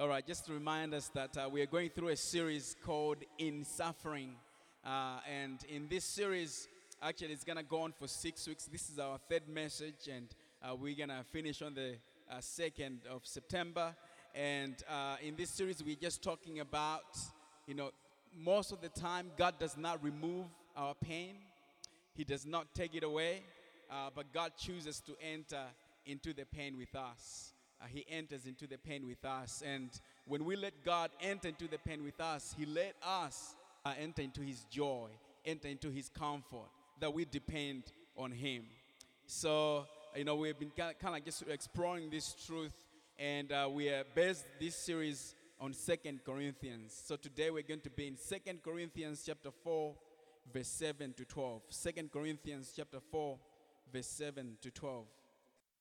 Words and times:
All 0.00 0.08
right, 0.08 0.26
just 0.26 0.46
to 0.46 0.54
remind 0.54 0.94
us 0.94 1.08
that 1.08 1.36
uh, 1.36 1.46
we 1.52 1.60
are 1.60 1.66
going 1.66 1.90
through 1.90 2.08
a 2.08 2.16
series 2.16 2.74
called 2.86 3.18
In 3.36 3.66
Suffering. 3.66 4.32
Uh, 4.82 5.18
and 5.30 5.62
in 5.68 5.88
this 5.90 6.06
series, 6.06 6.68
actually, 7.02 7.34
it's 7.34 7.44
going 7.44 7.58
to 7.58 7.62
go 7.62 7.82
on 7.82 7.92
for 7.92 8.08
six 8.08 8.48
weeks. 8.48 8.64
This 8.64 8.88
is 8.88 8.98
our 8.98 9.18
third 9.28 9.46
message, 9.46 10.08
and 10.10 10.26
uh, 10.62 10.74
we're 10.74 10.96
going 10.96 11.10
to 11.10 11.22
finish 11.30 11.60
on 11.60 11.74
the 11.74 11.96
uh, 12.32 12.36
2nd 12.36 13.06
of 13.10 13.26
September. 13.26 13.94
And 14.34 14.74
uh, 14.88 15.16
in 15.22 15.36
this 15.36 15.50
series, 15.50 15.84
we're 15.84 15.96
just 15.96 16.22
talking 16.22 16.60
about, 16.60 17.18
you 17.66 17.74
know, 17.74 17.90
most 18.34 18.72
of 18.72 18.80
the 18.80 18.88
time, 18.88 19.30
God 19.36 19.58
does 19.58 19.76
not 19.76 20.02
remove 20.02 20.46
our 20.78 20.94
pain, 20.94 21.34
He 22.14 22.24
does 22.24 22.46
not 22.46 22.74
take 22.74 22.94
it 22.94 23.04
away, 23.04 23.42
uh, 23.90 24.08
but 24.14 24.32
God 24.32 24.52
chooses 24.56 24.98
to 25.00 25.12
enter 25.22 25.64
into 26.06 26.32
the 26.32 26.46
pain 26.46 26.78
with 26.78 26.94
us 26.94 27.52
uh, 27.80 27.86
he 27.88 28.04
enters 28.10 28.46
into 28.46 28.66
the 28.66 28.76
pain 28.76 29.06
with 29.06 29.24
us. 29.24 29.62
And 29.66 29.90
when 30.26 30.44
we 30.44 30.56
let 30.56 30.84
God 30.84 31.10
enter 31.20 31.48
into 31.48 31.66
the 31.66 31.78
pain 31.78 32.04
with 32.04 32.20
us, 32.20 32.54
He 32.58 32.66
let 32.66 32.94
us 33.02 33.56
uh, 33.84 33.94
enter 33.98 34.22
into 34.22 34.42
His 34.42 34.64
joy, 34.70 35.08
enter 35.44 35.68
into 35.68 35.90
His 35.90 36.08
comfort, 36.08 36.68
that 37.00 37.12
we 37.12 37.24
depend 37.24 37.84
on 38.16 38.32
Him. 38.32 38.64
So, 39.26 39.86
you 40.14 40.24
know, 40.24 40.36
we've 40.36 40.58
been 40.58 40.72
kind 40.76 40.94
of 41.16 41.24
just 41.24 41.44
exploring 41.48 42.10
this 42.10 42.34
truth, 42.46 42.74
and 43.18 43.50
uh, 43.50 43.68
we 43.72 43.88
are 43.88 44.04
based 44.14 44.44
this 44.58 44.76
series 44.76 45.34
on 45.60 45.72
Second 45.72 46.20
Corinthians. 46.24 47.00
So 47.06 47.16
today 47.16 47.50
we're 47.50 47.62
going 47.62 47.80
to 47.80 47.90
be 47.90 48.08
in 48.08 48.16
Second 48.16 48.62
Corinthians 48.62 49.22
chapter 49.24 49.50
4, 49.62 49.94
verse 50.52 50.68
7 50.68 51.14
to 51.14 51.24
12. 51.24 51.62
Second 51.68 52.10
Corinthians 52.10 52.72
chapter 52.74 52.98
4, 53.10 53.38
verse 53.92 54.06
7 54.06 54.56
to 54.62 54.70
12. 54.70 55.04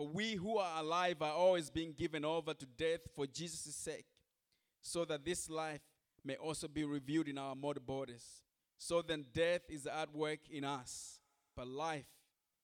For 0.00 0.08
we 0.08 0.34
who 0.34 0.56
are 0.56 0.80
alive 0.80 1.20
are 1.20 1.34
always 1.34 1.68
being 1.68 1.92
given 1.92 2.24
over 2.24 2.54
to 2.54 2.64
death 2.64 3.00
for 3.14 3.26
Jesus' 3.26 3.76
sake, 3.76 4.06
so 4.80 5.04
that 5.04 5.26
this 5.26 5.50
life 5.50 5.82
may 6.24 6.36
also 6.36 6.68
be 6.68 6.84
revealed 6.84 7.28
in 7.28 7.36
our 7.36 7.54
mortal 7.54 7.82
bodies. 7.86 8.24
So 8.78 9.02
then, 9.02 9.26
death 9.34 9.60
is 9.68 9.86
at 9.86 10.14
work 10.14 10.38
in 10.50 10.64
us, 10.64 11.20
but 11.54 11.66
life 11.68 12.06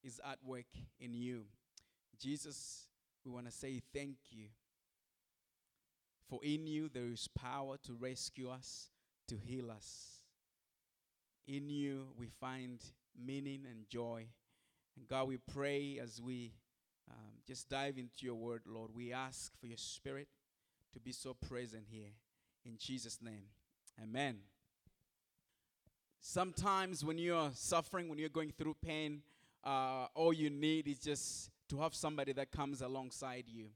is 0.02 0.18
at 0.24 0.38
work 0.42 0.64
in 0.98 1.12
you. 1.12 1.42
Jesus, 2.18 2.86
we 3.22 3.30
want 3.30 3.44
to 3.44 3.52
say 3.52 3.82
thank 3.92 4.16
you. 4.30 4.46
For 6.30 6.40
in 6.42 6.66
you 6.66 6.88
there 6.88 7.04
is 7.04 7.28
power 7.38 7.76
to 7.82 7.92
rescue 7.92 8.48
us, 8.48 8.88
to 9.28 9.36
heal 9.36 9.70
us. 9.70 10.22
In 11.46 11.68
you 11.68 12.06
we 12.16 12.28
find 12.40 12.80
meaning 13.14 13.66
and 13.70 13.86
joy. 13.90 14.24
And 14.96 15.06
God, 15.06 15.28
we 15.28 15.36
pray 15.36 16.00
as 16.02 16.18
we 16.18 16.54
um, 17.10 17.32
just 17.46 17.68
dive 17.68 17.98
into 17.98 18.26
your 18.26 18.34
word, 18.34 18.62
Lord. 18.66 18.90
We 18.94 19.12
ask 19.12 19.52
for 19.60 19.66
your 19.66 19.78
spirit 19.78 20.28
to 20.92 21.00
be 21.00 21.12
so 21.12 21.34
present 21.34 21.84
here. 21.90 22.12
In 22.64 22.76
Jesus' 22.78 23.18
name, 23.22 23.44
amen. 24.02 24.38
Sometimes 26.20 27.04
when 27.04 27.18
you're 27.18 27.50
suffering, 27.54 28.08
when 28.08 28.18
you're 28.18 28.28
going 28.28 28.52
through 28.56 28.76
pain, 28.84 29.22
uh, 29.62 30.06
all 30.14 30.32
you 30.32 30.50
need 30.50 30.88
is 30.88 30.98
just 30.98 31.50
to 31.68 31.80
have 31.80 31.94
somebody 31.94 32.32
that 32.32 32.50
comes 32.50 32.82
alongside 32.82 33.44
you. 33.46 33.66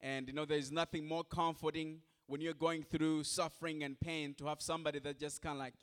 And 0.00 0.28
you 0.28 0.34
know, 0.34 0.44
there's 0.44 0.70
nothing 0.70 1.06
more 1.06 1.24
comforting 1.24 2.00
when 2.26 2.40
you're 2.40 2.54
going 2.54 2.82
through 2.82 3.24
suffering 3.24 3.84
and 3.84 3.98
pain 3.98 4.34
to 4.34 4.46
have 4.46 4.60
somebody 4.60 4.98
that 5.00 5.18
just 5.18 5.40
kind 5.42 5.54
of 5.54 5.60
like 5.60 5.74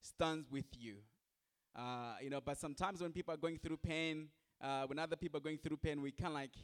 stands 0.00 0.50
with 0.50 0.66
you. 0.78 0.96
Uh, 1.76 2.14
you 2.22 2.30
know, 2.30 2.40
but 2.40 2.58
sometimes 2.58 3.00
when 3.00 3.12
people 3.12 3.34
are 3.34 3.38
going 3.38 3.58
through 3.58 3.76
pain, 3.76 4.28
uh, 4.60 4.84
when 4.86 4.98
other 4.98 5.16
people 5.16 5.38
are 5.38 5.42
going 5.42 5.58
through 5.58 5.76
pain, 5.76 6.00
we 6.00 6.10
kind 6.12 6.28
of 6.28 6.34
like, 6.34 6.56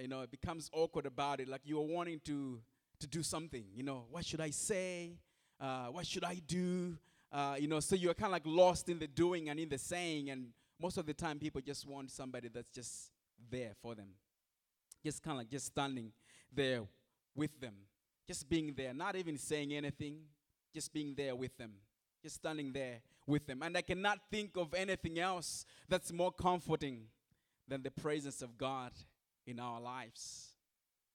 you 0.00 0.08
know, 0.08 0.22
it 0.22 0.30
becomes 0.30 0.70
awkward 0.72 1.06
about 1.06 1.40
it. 1.40 1.48
Like 1.48 1.62
you're 1.64 1.80
wanting 1.86 2.20
to 2.26 2.60
to 3.00 3.06
do 3.06 3.22
something. 3.22 3.64
You 3.74 3.82
know, 3.82 4.04
what 4.10 4.24
should 4.24 4.40
I 4.40 4.50
say? 4.50 5.18
Uh, 5.60 5.86
what 5.86 6.06
should 6.06 6.24
I 6.24 6.36
do? 6.46 6.96
Uh, 7.32 7.56
you 7.58 7.66
know, 7.66 7.80
so 7.80 7.96
you're 7.96 8.14
kind 8.14 8.26
of 8.26 8.32
like 8.32 8.46
lost 8.46 8.88
in 8.88 8.98
the 8.98 9.06
doing 9.06 9.48
and 9.48 9.58
in 9.58 9.68
the 9.68 9.78
saying. 9.78 10.30
And 10.30 10.48
most 10.80 10.98
of 10.98 11.06
the 11.06 11.14
time, 11.14 11.38
people 11.38 11.60
just 11.60 11.86
want 11.86 12.10
somebody 12.10 12.48
that's 12.48 12.70
just 12.70 13.10
there 13.50 13.72
for 13.80 13.94
them, 13.94 14.08
just 15.04 15.22
kind 15.22 15.36
of 15.36 15.38
like 15.38 15.50
just 15.50 15.66
standing 15.66 16.12
there 16.54 16.82
with 17.34 17.58
them, 17.60 17.74
just 18.26 18.48
being 18.48 18.72
there, 18.76 18.94
not 18.94 19.16
even 19.16 19.36
saying 19.36 19.72
anything, 19.72 20.18
just 20.72 20.92
being 20.92 21.14
there 21.16 21.34
with 21.34 21.56
them, 21.56 21.72
just 22.22 22.36
standing 22.36 22.72
there 22.72 23.00
with 23.26 23.46
them. 23.46 23.62
And 23.62 23.76
I 23.76 23.82
cannot 23.82 24.18
think 24.30 24.56
of 24.56 24.74
anything 24.74 25.18
else 25.18 25.64
that's 25.88 26.12
more 26.12 26.30
comforting 26.30 27.06
than 27.68 27.82
the 27.82 27.90
presence 27.90 28.42
of 28.42 28.58
God 28.58 28.92
in 29.46 29.58
our 29.58 29.80
lives. 29.80 30.54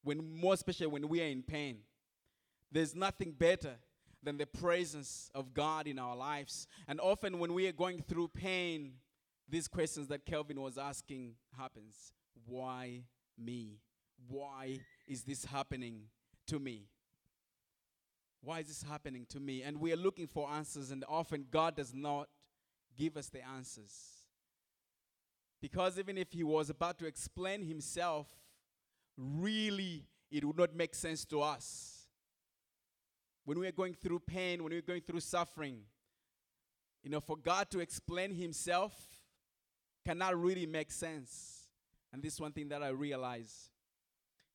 When 0.04 0.40
more 0.40 0.54
especially 0.54 0.88
when 0.88 1.08
we 1.10 1.22
are 1.22 1.28
in 1.28 1.44
pain. 1.44 1.80
There's 2.72 2.96
nothing 2.96 3.32
better 3.32 3.76
than 4.24 4.38
the 4.38 4.46
presence 4.46 5.30
of 5.34 5.54
God 5.54 5.88
in 5.88 6.00
our 6.00 6.16
lives. 6.16 6.68
And 6.88 7.00
often 7.00 7.40
when 7.40 7.54
we 7.54 7.68
are 7.68 7.72
going 7.72 8.02
through 8.02 8.30
pain, 8.30 8.94
these 9.48 9.68
questions 9.68 10.08
that 10.08 10.26
Kelvin 10.26 10.60
was 10.62 10.78
asking 10.78 11.36
happens. 11.58 12.12
Why 12.46 13.04
me? 13.38 13.80
Why 14.28 14.80
is 15.08 15.24
this 15.24 15.46
happening 15.46 16.04
to 16.48 16.60
me? 16.60 16.88
Why 18.42 18.60
is 18.60 18.68
this 18.68 18.84
happening 18.84 19.26
to 19.30 19.40
me? 19.40 19.62
And 19.64 19.80
we 19.80 19.92
are 19.94 19.98
looking 19.98 20.28
for 20.28 20.50
answers, 20.50 20.92
and 20.92 21.04
often 21.08 21.46
God 21.52 21.76
does 21.76 21.94
not 21.94 22.28
give 22.98 23.18
us 23.18 23.30
the 23.30 23.46
answers. 23.46 24.17
Because 25.62 25.98
even 25.98 26.18
if 26.18 26.32
he 26.32 26.44
was 26.44 26.70
about 26.70 27.00
to 27.00 27.06
explain 27.06 27.64
himself, 27.64 28.28
really 29.18 30.06
it 30.30 30.46
would 30.46 30.58
not 30.58 30.76
make 30.76 30.94
sense 30.94 31.26
to 31.26 31.42
us. 31.42 32.08
When 33.46 33.60
we 33.60 33.68
are 33.68 33.72
going 33.72 33.94
through 33.94 34.20
pain, 34.20 34.64
when 34.64 34.74
we're 34.74 34.82
going 34.82 35.02
through 35.02 35.22
suffering, 35.22 35.80
you 37.04 37.10
know, 37.10 37.22
for 37.22 37.38
God 37.38 37.70
to 37.72 37.80
explain 37.80 38.32
himself 38.32 38.94
cannot 40.06 40.40
really 40.40 40.66
make 40.66 40.92
sense. 40.92 41.70
And 42.12 42.22
this 42.22 42.40
one 42.40 42.52
thing 42.52 42.70
that 42.70 42.84
I 42.84 42.90
realize 42.90 43.70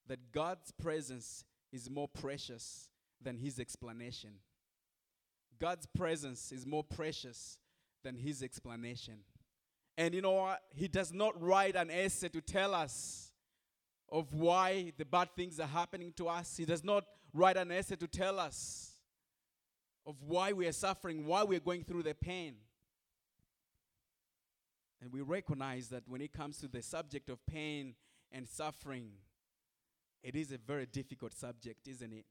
that 0.06 0.32
God's 0.32 0.70
presence 0.72 1.44
is 1.72 1.88
more 1.88 2.08
precious 2.08 2.90
than 3.20 3.38
his 3.38 3.58
explanation. 3.58 4.30
God's 5.58 5.86
presence 5.86 6.52
is 6.52 6.66
more 6.66 6.84
precious 6.84 7.58
than 8.02 8.16
his 8.16 8.42
explanation. 8.42 9.20
And 9.96 10.14
you 10.14 10.22
know 10.22 10.32
what? 10.32 10.60
He 10.74 10.88
does 10.88 11.12
not 11.12 11.40
write 11.40 11.76
an 11.76 11.90
essay 11.90 12.28
to 12.30 12.40
tell 12.40 12.74
us 12.74 13.30
of 14.10 14.32
why 14.32 14.92
the 14.96 15.04
bad 15.04 15.28
things 15.36 15.60
are 15.60 15.66
happening 15.66 16.12
to 16.16 16.28
us. 16.28 16.56
He 16.56 16.64
does 16.64 16.84
not 16.84 17.04
write 17.34 17.56
an 17.56 17.70
essay 17.70 17.96
to 17.96 18.06
tell 18.06 18.38
us 18.38 18.92
of 20.06 20.16
why 20.22 20.52
we 20.52 20.66
are 20.66 20.72
suffering, 20.72 21.26
why 21.26 21.44
we 21.44 21.56
are 21.56 21.60
going 21.60 21.84
through 21.84 22.02
the 22.02 22.14
pain. 22.14 22.54
And 25.00 25.12
we 25.12 25.20
recognize 25.20 25.88
that 25.88 26.04
when 26.06 26.20
it 26.20 26.32
comes 26.32 26.58
to 26.58 26.68
the 26.68 26.82
subject 26.82 27.28
of 27.28 27.44
pain 27.46 27.94
and 28.30 28.48
suffering, 28.48 29.10
it 30.22 30.36
is 30.36 30.52
a 30.52 30.58
very 30.58 30.86
difficult 30.86 31.34
subject, 31.34 31.88
isn't 31.88 32.12
it? 32.12 32.24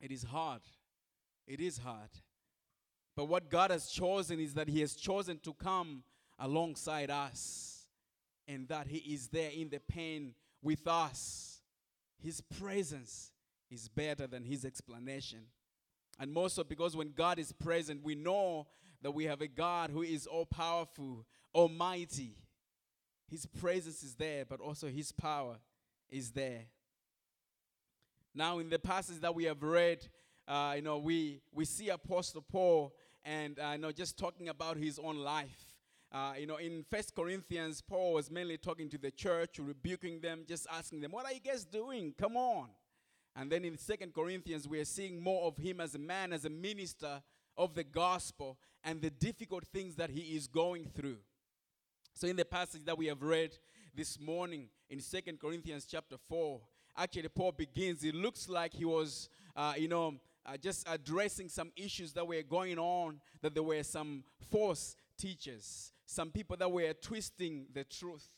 It 0.00 0.12
is 0.12 0.22
hard. 0.22 0.62
It 1.46 1.60
is 1.60 1.78
hard. 1.78 2.10
But 3.16 3.26
what 3.26 3.50
God 3.50 3.70
has 3.70 3.88
chosen 3.88 4.38
is 4.40 4.54
that 4.54 4.68
He 4.68 4.80
has 4.80 4.94
chosen 4.94 5.38
to 5.40 5.52
come 5.54 6.02
alongside 6.38 7.10
us 7.10 7.86
and 8.46 8.68
that 8.68 8.86
He 8.86 8.98
is 8.98 9.28
there 9.28 9.50
in 9.50 9.68
the 9.70 9.80
pain 9.80 10.34
with 10.62 10.86
us. 10.86 11.60
His 12.22 12.40
presence 12.40 13.32
is 13.70 13.88
better 13.88 14.26
than 14.26 14.44
His 14.44 14.64
explanation. 14.64 15.40
And 16.18 16.32
more 16.32 16.48
so 16.48 16.64
because 16.64 16.96
when 16.96 17.12
God 17.12 17.38
is 17.38 17.52
present, 17.52 18.04
we 18.04 18.14
know 18.14 18.66
that 19.02 19.10
we 19.10 19.24
have 19.24 19.40
a 19.40 19.48
God 19.48 19.90
who 19.90 20.02
is 20.02 20.26
all 20.26 20.46
powerful, 20.46 21.26
almighty. 21.54 22.36
His 23.28 23.46
presence 23.46 24.02
is 24.02 24.14
there, 24.14 24.44
but 24.44 24.60
also 24.60 24.88
His 24.88 25.12
power 25.12 25.56
is 26.10 26.30
there. 26.30 26.66
Now, 28.34 28.58
in 28.58 28.68
the 28.68 28.78
passage 28.78 29.20
that 29.20 29.34
we 29.34 29.44
have 29.44 29.62
read, 29.62 30.08
uh, 30.48 30.74
you 30.76 30.82
know, 30.82 30.98
we, 30.98 31.40
we 31.52 31.64
see 31.64 31.88
Apostle 31.88 32.42
Paul 32.42 32.92
and, 33.24 33.58
uh, 33.58 33.70
you 33.72 33.78
know, 33.78 33.92
just 33.92 34.18
talking 34.18 34.48
about 34.48 34.76
his 34.76 34.98
own 34.98 35.18
life. 35.18 35.73
Uh, 36.14 36.34
you 36.38 36.46
know, 36.46 36.58
in 36.58 36.84
First 36.88 37.12
Corinthians, 37.12 37.82
Paul 37.82 38.12
was 38.12 38.30
mainly 38.30 38.56
talking 38.56 38.88
to 38.90 38.98
the 38.98 39.10
church, 39.10 39.58
rebuking 39.58 40.20
them, 40.20 40.44
just 40.46 40.68
asking 40.70 41.00
them, 41.00 41.10
"What 41.10 41.26
are 41.26 41.32
you 41.32 41.40
guys 41.40 41.64
doing? 41.64 42.14
Come 42.16 42.36
on! 42.36 42.68
And 43.34 43.50
then 43.50 43.64
in 43.64 43.76
Second 43.76 44.14
Corinthians, 44.14 44.68
we 44.68 44.78
are 44.78 44.84
seeing 44.84 45.20
more 45.20 45.48
of 45.48 45.56
him 45.56 45.80
as 45.80 45.96
a 45.96 45.98
man, 45.98 46.32
as 46.32 46.44
a 46.44 46.50
minister 46.50 47.20
of 47.56 47.74
the 47.74 47.82
gospel, 47.82 48.58
and 48.84 49.02
the 49.02 49.10
difficult 49.10 49.66
things 49.66 49.96
that 49.96 50.10
he 50.10 50.36
is 50.36 50.46
going 50.46 50.84
through. 50.94 51.18
So 52.12 52.28
in 52.28 52.36
the 52.36 52.44
passage 52.44 52.84
that 52.84 52.96
we 52.96 53.06
have 53.06 53.20
read 53.20 53.58
this 53.92 54.20
morning 54.20 54.68
in 54.88 55.00
Second 55.00 55.40
Corinthians 55.40 55.84
chapter 55.84 56.16
4, 56.28 56.60
actually 56.96 57.28
Paul 57.28 57.50
begins, 57.50 58.04
it 58.04 58.14
looks 58.14 58.48
like 58.48 58.72
he 58.72 58.84
was, 58.84 59.28
uh, 59.56 59.74
you 59.76 59.88
know, 59.88 60.14
uh, 60.46 60.56
just 60.56 60.86
addressing 60.88 61.48
some 61.48 61.72
issues 61.74 62.12
that 62.12 62.24
were 62.24 62.42
going 62.42 62.78
on, 62.78 63.20
that 63.40 63.52
there 63.52 63.64
were 63.64 63.82
some 63.82 64.22
false 64.48 64.94
teachers, 65.18 65.92
some 66.06 66.30
people 66.30 66.56
that 66.56 66.70
were 66.70 66.92
twisting 66.94 67.66
the 67.72 67.84
truth. 67.84 68.28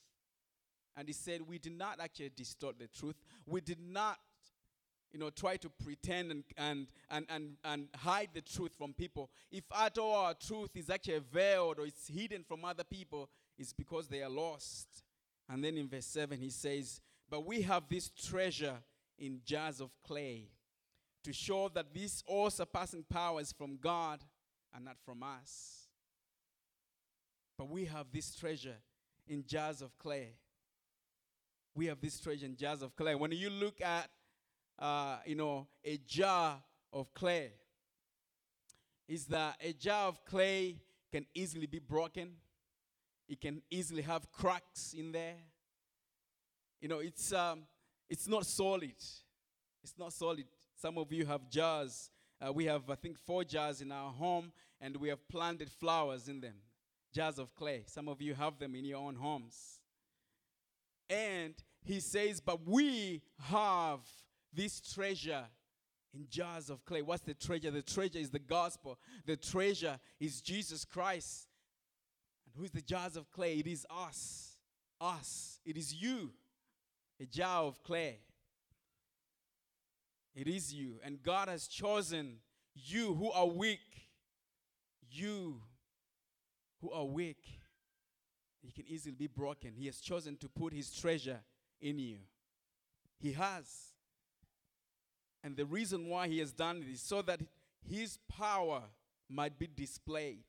And 0.97 1.09
he 1.09 1.15
said, 1.15 1.43
We 1.47 1.59
did 1.59 1.77
not 1.77 2.01
actually 2.01 2.31
distort 2.35 2.79
the 2.79 2.89
truth. 2.89 3.17
We 3.45 3.61
did 3.61 3.81
not, 3.81 4.19
you 5.13 5.19
know, 5.19 5.31
try 5.31 5.57
to 5.57 5.69
pretend 5.69 6.31
and, 6.31 6.45
and, 6.57 6.87
and, 7.11 7.27
and, 7.29 7.57
and 7.65 7.89
hide 7.97 8.31
the 8.33 8.41
truth 8.41 8.73
from 8.77 8.95
people. 8.95 9.31
If 9.51 9.65
at 9.77 9.99
all 9.99 10.15
our 10.15 10.35
truth 10.35 10.71
is 10.75 10.89
actually 10.91 11.21
veiled 11.33 11.79
or 11.79 11.87
it's 11.87 12.09
hidden 12.09 12.45
from 12.47 12.65
other 12.65 12.85
people, 12.85 13.29
it's 13.59 13.73
because 13.73 14.09
they 14.09 14.23
are 14.23 14.31
lost. 14.31 14.89
And 15.49 15.63
then 15.63 15.77
in 15.77 15.89
verse 15.89 16.07
7, 16.07 16.39
he 16.39 16.51
says, 16.51 17.01
But 17.29 17.45
we 17.47 17.63
have 17.63 17.85
this 17.89 18.11
treasure 18.11 18.77
in 19.19 19.41
jars 19.45 19.81
of 19.81 19.91
clay 20.07 20.49
to 21.25 21.33
show 21.33 21.69
that 21.75 21.93
this 21.93 22.23
all 22.27 22.51
surpassing 22.51 23.05
power 23.09 23.41
is 23.41 23.53
from 23.53 23.79
God 23.81 24.21
and 24.75 24.85
not 24.85 24.97
from 25.05 25.23
us. 25.23 25.86
But 27.67 27.73
we 27.73 27.87
have 27.87 28.07
this 28.13 28.33
treasure 28.37 28.77
in 29.27 29.45
jars 29.45 29.83
of 29.83 29.99
clay. 29.99 30.35
We 31.75 31.87
have 31.87 32.01
this 32.01 32.21
treasure 32.21 32.47
in 32.47 32.55
jars 32.55 32.81
of 32.81 32.95
clay. 32.95 33.17
When 33.17 33.33
you 33.33 33.51
look 33.51 33.81
at, 33.81 34.09
uh, 34.79 35.17
you 35.27 35.35
know, 35.35 35.67
a 35.85 35.99
jar 36.07 36.63
of 36.93 37.13
clay, 37.13 37.51
is 39.09 39.27
that 39.27 39.57
a 39.61 39.73
jar 39.73 40.07
of 40.07 40.25
clay 40.25 40.77
can 41.11 41.27
easily 41.35 41.67
be 41.67 41.81
broken. 41.81 42.35
It 43.29 43.41
can 43.41 43.63
easily 43.69 44.03
have 44.03 44.31
cracks 44.31 44.95
in 44.97 45.11
there. 45.11 45.35
You 46.81 46.87
know, 46.87 47.01
it's 47.01 47.33
um, 47.33 47.63
it's 48.09 48.29
not 48.29 48.47
solid. 48.47 48.95
It's 49.83 49.95
not 49.99 50.13
solid. 50.13 50.45
Some 50.81 50.99
of 50.99 51.13
you 51.13 51.27
have 51.27 51.51
jars. 51.51 52.11
Uh, 52.41 52.53
we 52.53 52.67
have, 52.67 52.89
I 52.89 52.95
think, 52.95 53.19
four 53.19 53.43
jars 53.43 53.81
in 53.81 53.91
our 53.91 54.13
home, 54.13 54.53
and 54.81 54.97
we 54.97 55.09
have 55.09 55.27
planted 55.29 55.69
flowers 55.69 56.29
in 56.29 56.41
them 56.41 56.55
jars 57.17 57.39
of 57.39 57.55
clay. 57.57 57.83
Some 57.87 58.09
of 58.09 58.21
you 58.21 58.35
have 58.35 58.59
them 58.59 58.75
in 58.75 58.85
your 58.85 58.99
own 58.99 59.15
homes. 59.15 59.81
And 61.09 61.55
he 61.83 62.01
says, 62.01 62.41
But 62.41 62.67
we 62.67 63.23
have 63.45 64.01
this 64.53 64.81
treasure 64.81 65.45
in 66.13 66.27
jars 66.29 66.69
of 66.69 66.85
clay. 66.85 67.01
What's 67.01 67.23
the 67.23 67.33
treasure? 67.33 67.71
The 67.71 67.81
treasure 67.81 68.19
is 68.19 68.29
the 68.29 68.39
gospel, 68.39 68.99
the 69.25 69.37
treasure 69.37 69.99
is 70.21 70.43
Jesus 70.43 70.85
Christ. 70.85 71.49
And 72.45 72.55
who's 72.61 72.71
the 72.71 72.83
jars 72.83 73.17
of 73.17 73.33
clay? 73.33 73.55
It 73.55 73.67
is 73.67 73.87
us. 73.91 74.59
Us. 75.01 75.61
It 75.65 75.79
is 75.79 75.95
you. 75.95 76.33
A 77.19 77.25
jar 77.25 77.63
of 77.63 77.83
clay. 77.83 78.19
It 80.35 80.49
is 80.49 80.75
you. 80.75 81.01
And 81.03 81.23
God 81.23 81.49
has 81.49 81.67
chosen 81.67 82.41
you 82.75 83.15
who 83.15 83.31
are 83.31 83.47
weak. 83.47 84.06
Who 86.87 86.93
are 86.93 87.05
weak. 87.05 87.43
He 88.63 88.71
can 88.71 88.85
easily 88.87 89.15
be 89.15 89.27
broken. 89.27 89.73
He 89.77 89.87
has 89.87 89.99
chosen 89.99 90.37
to 90.37 90.49
put 90.49 90.73
his 90.73 90.93
treasure 90.93 91.41
in 91.81 91.99
you. 91.99 92.19
He 93.19 93.33
has. 93.33 93.93
And 95.43 95.57
the 95.57 95.65
reason 95.65 96.09
why 96.09 96.29
he 96.29 96.39
has 96.39 96.53
done 96.53 96.85
it 96.87 96.93
is 96.93 97.01
so 97.01 97.23
that 97.23 97.41
his 97.89 98.19
power 98.29 98.83
might 99.29 99.59
be 99.59 99.67
displayed. 99.67 100.45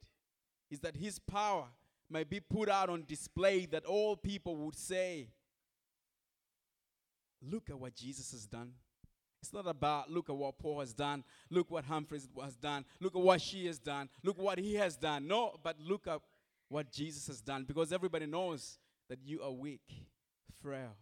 Is 0.69 0.79
that 0.81 0.95
his 0.95 1.17
power 1.17 1.65
might 2.07 2.29
be 2.29 2.39
put 2.39 2.69
out 2.69 2.89
on 2.89 3.03
display 3.07 3.65
that 3.67 3.85
all 3.85 4.15
people 4.15 4.55
would 4.57 4.77
say, 4.77 5.29
Look 7.41 7.69
at 7.69 7.79
what 7.79 7.95
Jesus 7.95 8.31
has 8.31 8.45
done. 8.45 8.73
It's 9.47 9.53
not 9.53 9.65
about 9.65 10.11
look 10.11 10.29
at 10.29 10.35
what 10.35 10.59
Paul 10.59 10.81
has 10.81 10.91
done, 10.91 11.23
look 11.49 11.71
what 11.71 11.85
Humphreys 11.85 12.27
has 12.43 12.57
done, 12.57 12.83
look 12.99 13.15
at 13.15 13.21
what 13.21 13.39
she 13.39 13.65
has 13.67 13.79
done, 13.79 14.09
look 14.21 14.37
what 14.37 14.59
he 14.59 14.75
has 14.75 14.97
done. 14.97 15.25
No, 15.25 15.53
but 15.63 15.77
look 15.79 16.05
at 16.05 16.19
what 16.67 16.91
Jesus 16.91 17.27
has 17.27 17.39
done 17.39 17.63
because 17.63 17.93
everybody 17.93 18.25
knows 18.25 18.77
that 19.07 19.19
you 19.23 19.41
are 19.41 19.51
weak, 19.51 20.09
frail, 20.61 20.97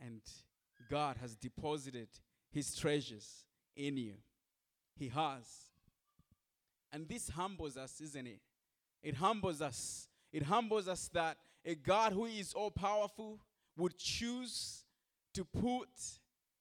and 0.00 0.20
God 0.88 1.16
has 1.20 1.34
deposited 1.34 2.06
his 2.52 2.76
treasures 2.76 3.44
in 3.74 3.96
you. 3.96 4.14
He 4.96 5.08
has. 5.08 5.42
And 6.92 7.08
this 7.08 7.30
humbles 7.30 7.76
us, 7.76 8.00
isn't 8.00 8.28
it? 8.28 8.38
It 9.02 9.16
humbles 9.16 9.60
us. 9.60 10.06
It 10.32 10.44
humbles 10.44 10.86
us 10.86 11.10
that 11.14 11.36
a 11.64 11.74
God 11.74 12.12
who 12.12 12.26
is 12.26 12.52
all 12.52 12.70
powerful 12.70 13.40
would 13.76 13.98
choose 13.98 14.84
to 15.34 15.44
put 15.44 15.88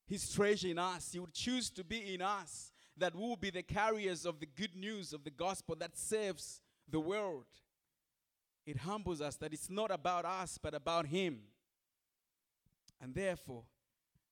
his 0.08 0.32
treasure 0.32 0.70
in 0.70 0.80
us. 0.80 1.12
He 1.12 1.20
would 1.20 1.34
choose 1.34 1.70
to 1.72 1.84
be 1.84 2.14
in 2.14 2.22
us, 2.22 2.72
that 2.98 3.14
we 3.14 3.22
will 3.22 3.36
be 3.36 3.50
the 3.50 3.64
carriers 3.64 4.26
of 4.26 4.40
the 4.40 4.46
good 4.46 4.76
news 4.76 5.14
of 5.14 5.24
the 5.24 5.30
gospel 5.30 5.76
that 5.80 5.98
saves 5.98 6.62
the 6.90 7.00
world. 7.00 7.46
It 8.66 8.78
humbles 8.78 9.22
us 9.22 9.36
that 9.38 9.54
it's 9.54 9.70
not 9.70 9.92
about 9.92 10.26
us, 10.26 10.58
but 10.62 10.74
about 10.74 11.06
him. 11.06 11.40
And 13.02 13.14
therefore, 13.14 13.64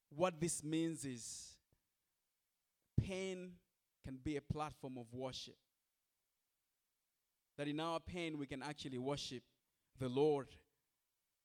what 0.09 0.39
this 0.39 0.63
means 0.63 1.05
is 1.05 1.55
pain 3.01 3.51
can 4.03 4.17
be 4.23 4.37
a 4.37 4.41
platform 4.41 4.97
of 4.97 5.05
worship. 5.13 5.55
That 7.57 7.67
in 7.67 7.79
our 7.79 7.99
pain, 7.99 8.37
we 8.37 8.45
can 8.45 8.61
actually 8.61 8.97
worship 8.97 9.43
the 9.99 10.09
Lord, 10.09 10.47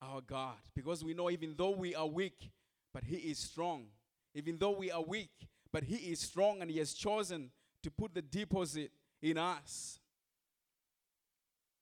our 0.03 0.21
God. 0.21 0.57
Because 0.75 1.05
we 1.05 1.15
know 1.15 1.31
even 1.31 1.55
though 1.57 1.71
we 1.71 1.95
are 1.95 2.07
weak, 2.07 2.51
but 2.93 3.05
He 3.05 3.17
is 3.17 3.39
strong. 3.39 3.87
Even 4.35 4.59
though 4.59 4.71
we 4.71 4.91
are 4.91 5.03
weak, 5.03 5.49
but 5.73 5.85
He 5.85 5.97
is 5.97 6.21
strong 6.21 6.61
and 6.61 6.71
He 6.71 6.79
has 6.79 6.95
chosen 6.95 7.51
to 7.83 7.91
put 7.91 8.15
the 8.15 8.23
deposit 8.23 8.91
in 9.23 9.39
us. 9.39 9.99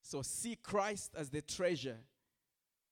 So 0.03 0.23
see 0.23 0.57
Christ 0.57 1.13
as 1.17 1.29
the 1.29 1.43
treasure 1.43 1.99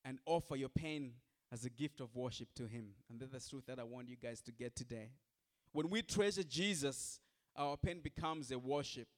and 0.05 0.19
offer 0.27 0.57
your 0.57 0.69
pain 0.69 1.13
as 1.53 1.65
a 1.65 1.71
gift 1.71 2.01
of 2.01 2.15
worship 2.15 2.49
to 2.57 2.67
Him. 2.67 2.89
And 3.09 3.19
that's 3.19 3.33
the 3.33 3.51
truth 3.51 3.65
that 3.67 3.79
I 3.79 3.85
want 3.85 4.09
you 4.09 4.17
guys 4.17 4.41
to 4.43 4.53
get 4.53 4.77
today. 4.77 5.11
When 5.73 5.89
we 5.89 6.03
treasure 6.03 6.43
Jesus, 6.43 7.21
our 7.57 7.77
pain 7.77 8.01
becomes 8.03 8.51
a 8.51 8.59
worship 8.59 9.09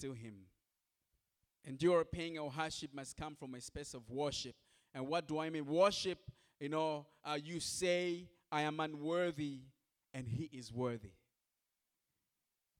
to 0.00 0.12
Him. 0.12 0.34
And 1.64 1.82
your 1.82 2.04
pain 2.04 2.38
or 2.38 2.50
hardship 2.50 2.90
must 2.94 3.16
come 3.16 3.34
from 3.34 3.54
a 3.54 3.60
space 3.60 3.94
of 3.94 4.08
worship. 4.08 4.54
And 4.94 5.06
what 5.06 5.26
do 5.26 5.38
I 5.38 5.50
mean? 5.50 5.66
Worship, 5.66 6.18
you 6.60 6.68
know, 6.68 7.06
uh, 7.24 7.38
you 7.42 7.60
say, 7.60 8.28
I 8.50 8.62
am 8.62 8.80
unworthy 8.80 9.60
and 10.16 10.26
he 10.26 10.48
is 10.50 10.72
worthy. 10.72 11.12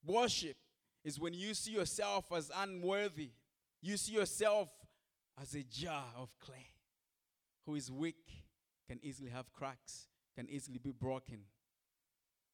Worship 0.06 0.56
is 1.04 1.20
when 1.20 1.34
you 1.34 1.52
see 1.52 1.72
yourself 1.72 2.32
as 2.34 2.50
unworthy, 2.56 3.28
you 3.82 3.98
see 3.98 4.14
yourself 4.14 4.70
as 5.40 5.54
a 5.54 5.62
jar 5.62 6.04
of 6.16 6.30
clay 6.40 6.70
who 7.66 7.74
is 7.74 7.90
weak, 7.92 8.24
can 8.88 8.98
easily 9.02 9.28
have 9.28 9.52
cracks, 9.52 10.08
can 10.34 10.48
easily 10.48 10.78
be 10.78 10.92
broken. 10.92 11.40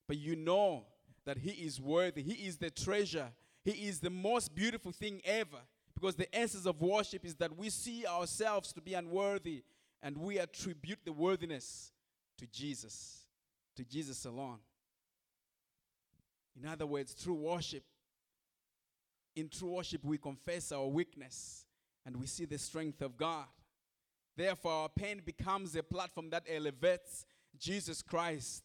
But 0.08 0.18
you 0.18 0.34
know 0.34 0.86
that 1.26 1.38
he 1.38 1.50
is 1.50 1.80
worthy, 1.80 2.22
he 2.22 2.46
is 2.46 2.56
the 2.56 2.70
treasure, 2.70 3.28
he 3.64 3.86
is 3.86 4.00
the 4.00 4.10
most 4.10 4.52
beautiful 4.52 4.90
thing 4.90 5.20
ever. 5.24 5.60
Because 5.94 6.16
the 6.16 6.34
essence 6.36 6.66
of 6.66 6.82
worship 6.82 7.24
is 7.24 7.36
that 7.36 7.56
we 7.56 7.70
see 7.70 8.04
ourselves 8.04 8.72
to 8.72 8.80
be 8.80 8.94
unworthy 8.94 9.62
and 10.02 10.16
we 10.16 10.38
attribute 10.38 10.98
the 11.04 11.12
worthiness 11.12 11.92
to 12.38 12.46
Jesus, 12.48 13.26
to 13.76 13.84
Jesus 13.84 14.24
alone. 14.24 14.58
In 16.58 16.68
other 16.68 16.86
words, 16.86 17.12
through 17.12 17.34
worship, 17.34 17.84
in 19.34 19.48
true 19.48 19.70
worship, 19.70 20.04
we 20.04 20.18
confess 20.18 20.72
our 20.72 20.86
weakness 20.86 21.64
and 22.04 22.16
we 22.16 22.26
see 22.26 22.44
the 22.44 22.58
strength 22.58 23.00
of 23.00 23.16
God. 23.16 23.46
Therefore, 24.36 24.72
our 24.72 24.88
pain 24.88 25.22
becomes 25.24 25.74
a 25.76 25.82
platform 25.82 26.30
that 26.30 26.44
elevates 26.48 27.24
Jesus 27.58 28.02
Christ 28.02 28.64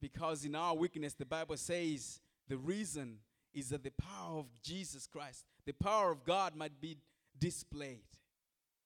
because 0.00 0.44
in 0.44 0.54
our 0.54 0.74
weakness, 0.74 1.14
the 1.14 1.26
Bible 1.26 1.56
says 1.56 2.20
the 2.48 2.56
reason 2.56 3.18
is 3.52 3.70
that 3.70 3.82
the 3.82 3.92
power 3.92 4.38
of 4.38 4.46
Jesus 4.62 5.06
Christ, 5.06 5.44
the 5.66 5.72
power 5.72 6.10
of 6.10 6.24
God 6.24 6.54
might 6.54 6.80
be 6.80 6.96
displayed. 7.38 8.04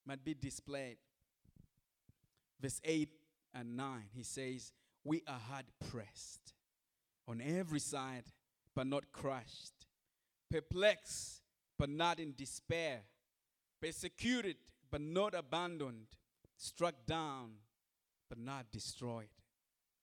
Might 0.07 0.25
be 0.25 0.35
displayed. 0.35 0.97
Verse 2.61 2.81
8 2.85 3.09
and 3.55 3.77
9, 3.77 4.03
he 4.15 4.23
says, 4.23 4.73
We 5.05 5.23
are 5.27 5.39
hard 5.51 5.67
pressed 5.91 6.44
on 7.29 7.41
every 7.41 7.81
side, 7.81 8.25
but 8.75 8.87
not 8.87 9.13
crushed, 9.13 9.87
perplexed, 10.51 11.43
but 11.79 11.89
not 11.89 12.19
in 12.19 12.35
despair, 12.37 13.01
persecuted, 13.81 14.57
but 14.91 15.01
not 15.01 15.35
abandoned, 15.35 16.07
struck 16.57 16.95
down, 17.07 17.53
but 18.29 18.39
not 18.39 18.71
destroyed. 18.71 19.29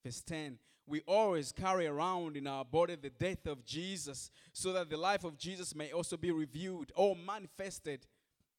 Verse 0.04 0.22
10 0.22 0.58
we 0.88 1.02
always 1.08 1.52
carry 1.52 1.88
around 1.88 2.36
in 2.36 2.48
our 2.48 2.66
body 2.66 2.96
the 2.96 3.10
death 3.12 3.48
of 3.48 3.64
Jesus, 3.64 4.30
so 4.52 4.74
that 4.74 4.90
the 4.90 4.98
life 4.98 5.24
of 5.24 5.38
Jesus 5.38 5.74
may 5.76 5.92
also 5.92 6.18
be 6.18 6.32
reviewed 6.32 6.92
or 6.96 7.16
manifested 7.16 8.06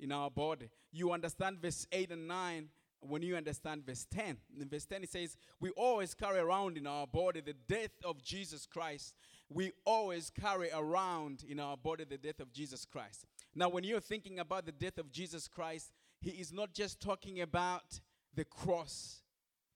in 0.01 0.13
our 0.13 0.31
body. 0.31 0.71
You 0.91 1.13
understand 1.13 1.61
verse 1.61 1.87
8 1.93 2.13
and 2.13 2.27
9 2.27 2.69
when 3.03 3.23
you 3.23 3.37
understand 3.37 3.85
verse 3.85 4.07
10. 4.11 4.37
In 4.61 4.69
verse 4.69 4.85
10, 4.87 5.03
it 5.05 5.11
says, 5.11 5.37
We 5.61 5.71
always 5.71 6.15
carry 6.15 6.39
around 6.39 6.77
in 6.77 6.87
our 6.87 7.07
body 7.07 7.41
the 7.41 7.55
death 7.69 7.91
of 8.05 8.23
Jesus 8.23 8.67
Christ. 8.67 9.17
We 9.49 9.73
always 9.85 10.31
carry 10.31 10.71
around 10.73 11.45
in 11.49 11.61
our 11.61 11.77
body 11.77 12.05
the 12.05 12.17
death 12.17 12.41
of 12.41 12.53
Jesus 12.53 12.85
Christ. 12.85 13.27
Now, 13.55 13.69
when 13.69 13.85
you're 13.85 14.01
thinking 14.01 14.39
about 14.39 14.67
the 14.67 14.73
death 14.73 14.99
of 14.99 15.11
Jesus 15.11 15.49
Christ, 15.49 15.93
he 16.21 16.31
is 16.31 16.53
not 16.53 16.73
just 16.73 17.01
talking 17.01 17.41
about 17.41 18.01
the 18.35 18.45
cross. 18.45 19.23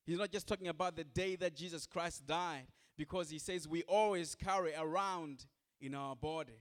He's 0.06 0.18
not 0.18 0.30
just 0.30 0.46
talking 0.46 0.68
about 0.68 0.96
the 0.96 1.04
day 1.04 1.36
that 1.36 1.56
Jesus 1.56 1.86
Christ 1.86 2.26
died, 2.26 2.66
because 2.96 3.28
he 3.28 3.38
says 3.38 3.68
we 3.68 3.82
always 3.82 4.34
carry 4.34 4.72
around 4.74 5.46
in 5.80 5.94
our 5.94 6.14
body 6.16 6.60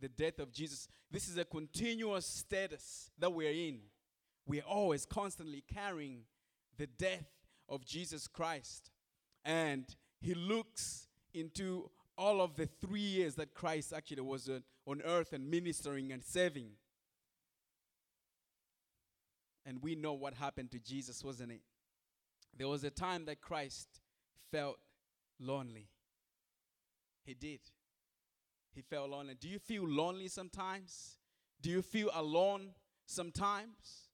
the 0.00 0.08
death 0.08 0.38
of 0.38 0.52
Jesus. 0.52 0.88
This 1.10 1.28
is 1.28 1.38
a 1.38 1.44
continuous 1.44 2.26
status 2.26 3.10
that 3.18 3.32
we're 3.32 3.50
in. 3.50 3.80
We're 4.46 4.62
always 4.62 5.06
constantly 5.06 5.62
carrying 5.72 6.22
the 6.76 6.86
death 6.86 7.26
of 7.68 7.84
Jesus 7.84 8.26
Christ. 8.26 8.90
And 9.44 9.84
he 10.20 10.34
looks 10.34 11.08
into 11.34 11.90
all 12.18 12.40
of 12.40 12.56
the 12.56 12.68
three 12.80 13.00
years 13.00 13.34
that 13.36 13.54
Christ 13.54 13.92
actually 13.92 14.22
was 14.22 14.50
on 14.86 15.02
earth 15.04 15.32
and 15.32 15.50
ministering 15.50 16.12
and 16.12 16.22
serving. 16.22 16.70
And 19.64 19.80
we 19.80 19.94
know 19.94 20.12
what 20.12 20.34
happened 20.34 20.70
to 20.72 20.78
Jesus, 20.78 21.24
wasn't 21.24 21.52
it? 21.52 21.60
There 22.56 22.68
was 22.68 22.84
a 22.84 22.90
time 22.90 23.24
that 23.26 23.40
Christ 23.40 23.88
felt 24.50 24.78
lonely. 25.40 25.88
He 27.24 27.34
did. 27.34 27.60
He 28.74 28.82
felt 28.82 29.10
lonely. 29.10 29.34
Do 29.38 29.48
you 29.48 29.58
feel 29.58 29.88
lonely 29.88 30.28
sometimes? 30.28 31.18
Do 31.60 31.70
you 31.70 31.80
feel 31.80 32.10
alone 32.12 32.70
sometimes? 33.06 34.08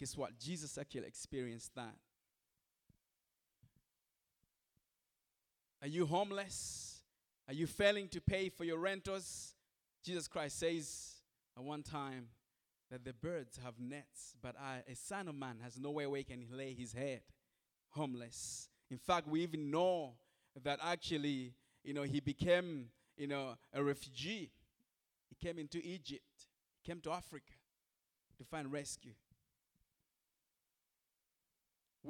Guess 0.00 0.16
what? 0.16 0.38
Jesus 0.38 0.78
actually 0.78 1.06
experienced 1.06 1.74
that. 1.74 1.94
Are 5.82 5.88
you 5.88 6.06
homeless? 6.06 7.02
Are 7.46 7.52
you 7.52 7.66
failing 7.66 8.08
to 8.08 8.20
pay 8.20 8.48
for 8.48 8.64
your 8.64 8.78
rentals? 8.78 9.54
Jesus 10.02 10.26
Christ 10.26 10.58
says 10.58 11.16
at 11.54 11.62
one 11.62 11.82
time 11.82 12.28
that 12.90 13.04
the 13.04 13.12
birds 13.12 13.58
have 13.62 13.74
nets, 13.78 14.34
but 14.40 14.56
I, 14.58 14.82
a 14.90 14.94
son 14.94 15.28
of 15.28 15.34
man 15.34 15.58
has 15.62 15.78
nowhere 15.78 16.08
where 16.08 16.18
he 16.18 16.24
can 16.24 16.46
lay 16.50 16.72
his 16.72 16.94
head. 16.94 17.20
Homeless. 17.90 18.70
In 18.90 18.96
fact, 18.96 19.28
we 19.28 19.42
even 19.42 19.70
know 19.70 20.14
that 20.64 20.78
actually, 20.82 21.52
you 21.84 21.92
know, 21.92 22.04
he 22.04 22.20
became, 22.20 22.86
you 23.18 23.26
know, 23.26 23.58
a 23.74 23.82
refugee. 23.82 24.50
He 25.28 25.46
came 25.46 25.58
into 25.58 25.78
Egypt, 25.84 26.48
he 26.80 26.90
came 26.90 27.02
to 27.02 27.12
Africa 27.12 27.52
to 28.38 28.44
find 28.44 28.72
rescue. 28.72 29.12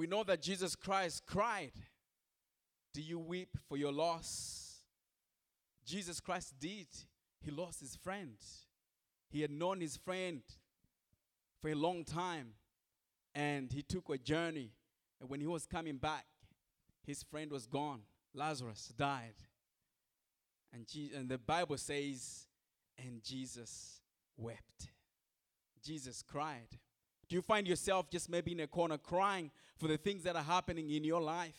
We 0.00 0.06
know 0.06 0.24
that 0.24 0.40
Jesus 0.40 0.74
Christ 0.74 1.26
cried. 1.26 1.72
Do 2.94 3.02
you 3.02 3.18
weep 3.18 3.58
for 3.68 3.76
your 3.76 3.92
loss? 3.92 4.78
Jesus 5.84 6.20
Christ 6.20 6.54
did. 6.58 6.86
He 7.42 7.50
lost 7.50 7.80
his 7.80 7.96
friend. 7.96 8.38
He 9.28 9.42
had 9.42 9.50
known 9.50 9.82
his 9.82 9.98
friend 9.98 10.40
for 11.60 11.68
a 11.68 11.74
long 11.74 12.04
time, 12.04 12.54
and 13.34 13.70
he 13.70 13.82
took 13.82 14.08
a 14.08 14.16
journey. 14.16 14.72
And 15.20 15.28
when 15.28 15.42
he 15.42 15.46
was 15.46 15.66
coming 15.66 15.98
back, 15.98 16.24
his 17.06 17.22
friend 17.22 17.52
was 17.52 17.66
gone. 17.66 18.00
Lazarus 18.32 18.94
died. 18.96 19.34
And, 20.72 20.86
Je- 20.86 21.12
and 21.14 21.28
the 21.28 21.36
Bible 21.36 21.76
says, 21.76 22.46
and 22.96 23.22
Jesus 23.22 24.00
wept. 24.38 24.92
Jesus 25.84 26.22
cried. 26.22 26.78
Do 27.30 27.36
you 27.36 27.42
find 27.42 27.66
yourself 27.66 28.10
just 28.10 28.28
maybe 28.28 28.50
in 28.50 28.60
a 28.60 28.66
corner 28.66 28.98
crying 28.98 29.52
for 29.78 29.86
the 29.86 29.96
things 29.96 30.24
that 30.24 30.34
are 30.34 30.42
happening 30.42 30.90
in 30.90 31.04
your 31.04 31.20
life? 31.20 31.54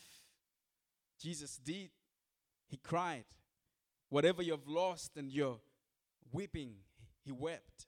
Jesus 1.18 1.56
did. 1.56 1.88
He 2.68 2.76
cried. 2.76 3.24
Whatever 4.10 4.42
you've 4.42 4.68
lost 4.68 5.12
and 5.16 5.32
you're 5.32 5.58
weeping, 6.30 6.74
he 7.24 7.32
wept. 7.32 7.86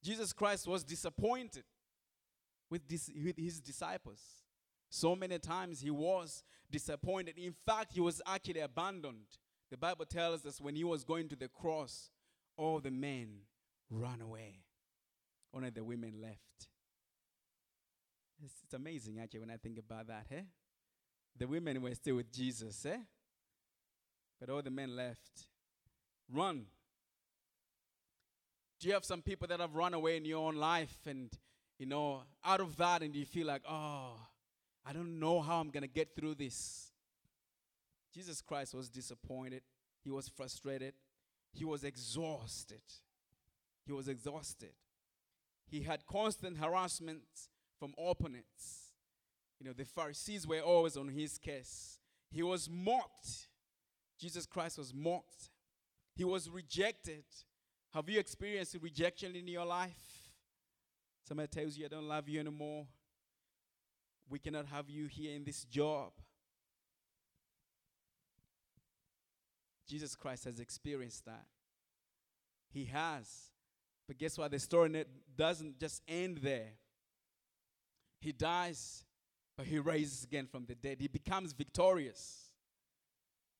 Jesus 0.00 0.32
Christ 0.32 0.68
was 0.68 0.84
disappointed 0.84 1.64
with, 2.70 2.82
with 3.24 3.36
his 3.36 3.60
disciples. 3.60 4.20
So 4.88 5.16
many 5.16 5.40
times 5.40 5.80
he 5.80 5.90
was 5.90 6.44
disappointed. 6.70 7.36
In 7.36 7.54
fact, 7.66 7.94
he 7.94 8.00
was 8.00 8.22
actually 8.26 8.60
abandoned. 8.60 9.26
The 9.72 9.76
Bible 9.76 10.04
tells 10.04 10.46
us 10.46 10.60
when 10.60 10.76
he 10.76 10.84
was 10.84 11.02
going 11.02 11.28
to 11.30 11.36
the 11.36 11.48
cross, 11.48 12.10
all 12.56 12.78
the 12.78 12.92
men 12.92 13.40
ran 13.90 14.20
away. 14.20 14.60
Only 15.52 15.70
the 15.70 15.82
women 15.82 16.20
left. 16.22 16.68
It's, 18.44 18.54
it's 18.64 18.74
amazing, 18.74 19.20
actually, 19.20 19.40
when 19.40 19.50
I 19.50 19.56
think 19.56 19.78
about 19.78 20.08
that, 20.08 20.26
eh? 20.30 20.42
The 21.38 21.46
women 21.46 21.80
were 21.80 21.94
still 21.94 22.16
with 22.16 22.32
Jesus, 22.32 22.84
eh? 22.86 22.98
But 24.40 24.50
all 24.50 24.62
the 24.62 24.70
men 24.70 24.96
left. 24.96 25.46
Run. 26.30 26.66
Do 28.80 28.88
you 28.88 28.94
have 28.94 29.04
some 29.04 29.22
people 29.22 29.46
that 29.48 29.60
have 29.60 29.76
run 29.76 29.94
away 29.94 30.16
in 30.16 30.24
your 30.24 30.44
own 30.46 30.56
life 30.56 30.96
and, 31.06 31.30
you 31.78 31.86
know, 31.86 32.22
out 32.44 32.60
of 32.60 32.76
that, 32.78 33.02
and 33.02 33.14
you 33.14 33.24
feel 33.24 33.46
like, 33.46 33.62
oh, 33.68 34.14
I 34.84 34.92
don't 34.92 35.20
know 35.20 35.40
how 35.40 35.60
I'm 35.60 35.70
going 35.70 35.82
to 35.82 35.88
get 35.88 36.16
through 36.16 36.34
this? 36.34 36.90
Jesus 38.12 38.42
Christ 38.42 38.74
was 38.74 38.88
disappointed. 38.88 39.62
He 40.02 40.10
was 40.10 40.28
frustrated. 40.28 40.94
He 41.52 41.64
was 41.64 41.84
exhausted. 41.84 42.82
He 43.86 43.92
was 43.92 44.08
exhausted. 44.08 44.72
He 45.70 45.82
had 45.82 46.06
constant 46.06 46.58
harassment 46.58 47.22
from 47.82 47.94
opponents. 47.98 48.92
You 49.58 49.66
know, 49.66 49.72
the 49.72 49.84
Pharisees 49.84 50.46
were 50.46 50.60
always 50.60 50.96
on 50.96 51.08
his 51.08 51.36
case. 51.36 51.98
He 52.30 52.40
was 52.40 52.70
mocked. 52.70 53.48
Jesus 54.20 54.46
Christ 54.46 54.78
was 54.78 54.94
mocked. 54.94 55.50
He 56.14 56.22
was 56.22 56.48
rejected. 56.48 57.24
Have 57.92 58.08
you 58.08 58.20
experienced 58.20 58.76
rejection 58.80 59.34
in 59.34 59.48
your 59.48 59.64
life? 59.64 60.30
Somebody 61.26 61.48
tells 61.48 61.76
you, 61.76 61.86
I 61.86 61.88
don't 61.88 62.06
love 62.06 62.28
you 62.28 62.38
anymore. 62.38 62.86
We 64.30 64.38
cannot 64.38 64.66
have 64.66 64.88
you 64.88 65.08
here 65.08 65.34
in 65.34 65.42
this 65.42 65.64
job. 65.64 66.12
Jesus 69.88 70.14
Christ 70.14 70.44
has 70.44 70.60
experienced 70.60 71.24
that. 71.24 71.46
He 72.72 72.84
has. 72.84 73.26
But 74.06 74.18
guess 74.18 74.38
what? 74.38 74.52
The 74.52 74.60
story 74.60 75.04
doesn't 75.36 75.80
just 75.80 76.00
end 76.06 76.38
there. 76.42 76.74
He 78.22 78.30
dies, 78.30 79.04
but 79.56 79.66
he 79.66 79.80
raises 79.80 80.22
again 80.22 80.46
from 80.46 80.64
the 80.66 80.76
dead. 80.76 80.98
He 81.00 81.08
becomes 81.08 81.52
victorious. 81.52 82.52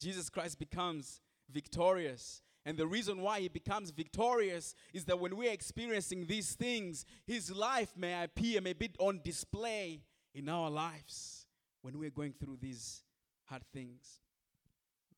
Jesus 0.00 0.30
Christ 0.30 0.60
becomes 0.60 1.20
victorious. 1.50 2.42
And 2.64 2.78
the 2.78 2.86
reason 2.86 3.20
why 3.22 3.40
he 3.40 3.48
becomes 3.48 3.90
victorious 3.90 4.76
is 4.94 5.04
that 5.06 5.18
when 5.18 5.36
we're 5.36 5.50
experiencing 5.50 6.26
these 6.26 6.52
things, 6.54 7.04
his 7.26 7.50
life 7.50 7.92
may 7.96 8.22
appear, 8.22 8.60
may 8.60 8.72
be 8.72 8.90
on 9.00 9.20
display 9.24 10.04
in 10.32 10.48
our 10.48 10.70
lives 10.70 11.46
when 11.82 11.98
we're 11.98 12.10
going 12.10 12.32
through 12.32 12.58
these 12.60 13.02
hard 13.46 13.64
things. 13.72 14.20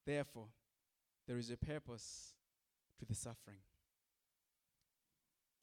Therefore, 0.07 0.47
there 1.29 1.37
is 1.37 1.51
a 1.51 1.59
purpose 1.59 2.33
to 2.99 3.05
the 3.05 3.15
suffering. 3.15 3.59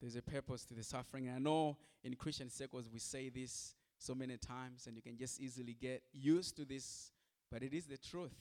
There's 0.02 0.16
a 0.16 0.22
purpose 0.22 0.64
to 0.64 0.74
the 0.74 0.82
suffering. 0.82 1.30
I 1.30 1.38
know 1.38 1.78
in 2.02 2.16
Christian 2.16 2.50
circles 2.50 2.88
we 2.92 2.98
say 2.98 3.28
this 3.28 3.76
so 3.98 4.16
many 4.16 4.36
times, 4.36 4.88
and 4.88 4.96
you 4.96 5.02
can 5.02 5.16
just 5.16 5.40
easily 5.40 5.76
get 5.80 6.02
used 6.12 6.56
to 6.56 6.64
this, 6.64 7.12
but 7.52 7.62
it 7.62 7.72
is 7.72 7.86
the 7.86 7.96
truth. 7.96 8.34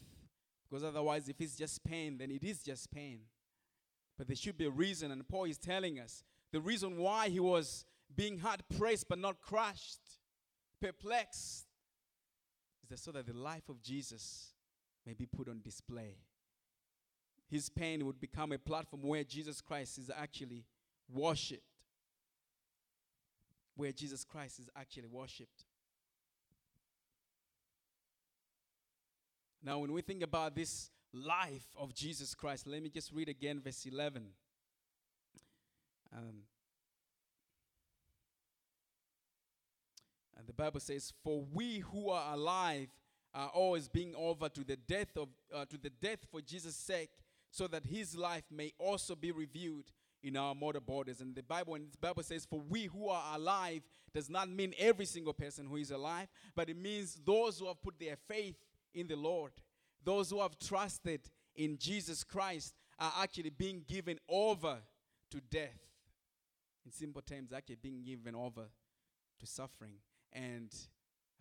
Because 0.67 0.83
otherwise, 0.83 1.29
if 1.29 1.39
it's 1.39 1.55
just 1.55 1.83
pain, 1.83 2.17
then 2.17 2.31
it 2.31 2.43
is 2.43 2.63
just 2.63 2.91
pain. 2.91 3.19
But 4.17 4.25
there 4.25 4.35
should 4.35 4.57
be 4.57 4.65
a 4.65 4.71
reason, 4.71 5.11
and 5.11 5.27
Paul 5.27 5.43
is 5.43 5.59
telling 5.59 5.99
us 5.99 6.23
the 6.51 6.59
reason 6.59 6.97
why 6.97 7.29
he 7.29 7.39
was 7.39 7.85
being 8.15 8.39
hard 8.39 8.63
pressed 8.75 9.07
but 9.07 9.19
not 9.19 9.39
crushed, 9.39 9.99
perplexed, 10.81 11.67
is 12.83 12.89
that 12.89 12.97
so 12.97 13.11
that 13.11 13.27
the 13.27 13.37
life 13.37 13.69
of 13.69 13.83
Jesus 13.83 14.55
may 15.05 15.13
be 15.13 15.27
put 15.27 15.47
on 15.47 15.61
display. 15.61 16.15
His 17.47 17.69
pain 17.69 18.03
would 18.05 18.19
become 18.19 18.51
a 18.51 18.57
platform 18.57 19.03
where 19.03 19.23
Jesus 19.23 19.61
Christ 19.61 19.99
is 19.99 20.09
actually 20.09 20.65
worshipped. 21.13 21.63
Where 23.75 23.91
Jesus 23.91 24.23
Christ 24.23 24.59
is 24.59 24.69
actually 24.75 25.07
worshipped. 25.07 25.65
Now, 29.63 29.79
when 29.79 29.91
we 29.91 30.01
think 30.01 30.23
about 30.23 30.55
this 30.55 30.89
life 31.13 31.67
of 31.77 31.93
Jesus 31.93 32.33
Christ, 32.33 32.67
let 32.67 32.81
me 32.81 32.89
just 32.89 33.11
read 33.11 33.29
again 33.29 33.61
verse 33.63 33.85
11. 33.85 34.25
Um, 36.15 36.43
and 40.37 40.47
the 40.47 40.53
Bible 40.53 40.79
says, 40.79 41.13
For 41.23 41.45
we 41.53 41.79
who 41.79 42.09
are 42.09 42.33
alive 42.33 42.89
are 43.33 43.49
always 43.49 43.87
being 43.87 44.13
over 44.15 44.49
to 44.49 44.63
the 44.63 44.75
death 44.75 45.15
of 45.15 45.29
uh, 45.53 45.65
to 45.65 45.77
the 45.77 45.89
death 45.89 46.19
for 46.29 46.41
Jesus' 46.41 46.75
sake, 46.75 47.11
so 47.49 47.67
that 47.67 47.85
His 47.85 48.15
life 48.15 48.43
may 48.51 48.73
also 48.77 49.15
be 49.15 49.31
revealed 49.31 49.91
in 50.23 50.37
our 50.37 50.53
mortal 50.53 50.81
bodies. 50.81 51.21
And 51.21 51.35
the 51.35 51.43
Bible, 51.43 51.75
and 51.75 51.91
the 51.91 51.97
Bible 51.97 52.23
says, 52.23 52.45
"For 52.45 52.59
we 52.59 52.85
who 52.85 53.09
are 53.09 53.35
alive," 53.35 53.83
does 54.13 54.29
not 54.29 54.49
mean 54.49 54.73
every 54.77 55.05
single 55.05 55.33
person 55.33 55.67
who 55.67 55.77
is 55.77 55.91
alive, 55.91 56.27
but 56.55 56.69
it 56.69 56.77
means 56.77 57.15
those 57.15 57.59
who 57.59 57.67
have 57.67 57.81
put 57.81 57.97
their 57.99 58.15
faith 58.15 58.57
in 58.93 59.07
the 59.07 59.15
Lord, 59.15 59.53
those 60.03 60.29
who 60.29 60.41
have 60.41 60.59
trusted 60.59 61.29
in 61.55 61.77
Jesus 61.77 62.23
Christ, 62.23 62.75
are 62.99 63.13
actually 63.17 63.49
being 63.49 63.83
given 63.87 64.19
over 64.27 64.81
to 65.29 65.41
death. 65.41 65.79
In 66.85 66.91
simple 66.91 67.21
terms, 67.21 67.53
actually 67.53 67.75
being 67.75 68.03
given 68.03 68.35
over 68.35 68.69
to 69.39 69.45
suffering. 69.45 70.01
And 70.33 70.73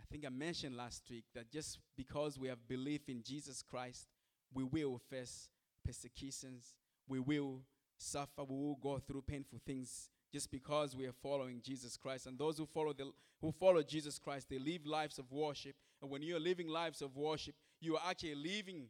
I 0.00 0.04
think 0.04 0.24
I 0.24 0.28
mentioned 0.28 0.76
last 0.76 1.08
week 1.10 1.24
that 1.34 1.50
just 1.50 1.78
because 1.96 2.38
we 2.38 2.48
have 2.48 2.66
belief 2.68 3.08
in 3.08 3.22
Jesus 3.22 3.62
Christ, 3.62 4.08
we 4.52 4.64
will 4.64 4.98
face 4.98 5.50
persecutions, 5.84 6.74
we 7.06 7.20
will 7.20 7.64
suffer, 8.00 8.44
we 8.48 8.56
will 8.56 8.78
go 8.82 8.98
through 8.98 9.22
painful 9.22 9.60
things 9.64 10.08
just 10.32 10.50
because 10.50 10.96
we 10.96 11.06
are 11.06 11.12
following 11.22 11.60
Jesus 11.62 11.96
Christ. 11.96 12.26
And 12.26 12.38
those 12.38 12.58
who 12.58 12.66
follow 12.66 12.92
the, 12.92 13.10
who 13.40 13.52
follow 13.52 13.82
Jesus 13.82 14.18
Christ, 14.18 14.48
they 14.48 14.58
live 14.58 14.86
lives 14.86 15.18
of 15.18 15.30
worship. 15.30 15.74
And 16.00 16.10
when 16.10 16.22
you're 16.22 16.40
living 16.40 16.68
lives 16.68 17.02
of 17.02 17.16
worship, 17.16 17.54
you 17.80 17.96
are 17.96 18.02
actually 18.08 18.36
living 18.36 18.86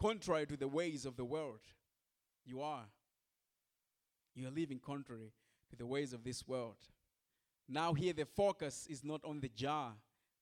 contrary 0.00 0.46
to 0.46 0.56
the 0.56 0.68
ways 0.68 1.04
of 1.04 1.16
the 1.16 1.24
world. 1.24 1.60
You 2.46 2.62
are. 2.62 2.86
You 4.34 4.48
are 4.48 4.52
living 4.52 4.80
contrary 4.84 5.32
to 5.70 5.76
the 5.76 5.86
ways 5.86 6.12
of 6.12 6.24
this 6.24 6.46
world. 6.46 6.76
Now, 7.68 7.92
here 7.92 8.14
the 8.14 8.24
focus 8.24 8.86
is 8.88 9.04
not 9.04 9.20
on 9.24 9.40
the 9.40 9.50
jar, 9.50 9.92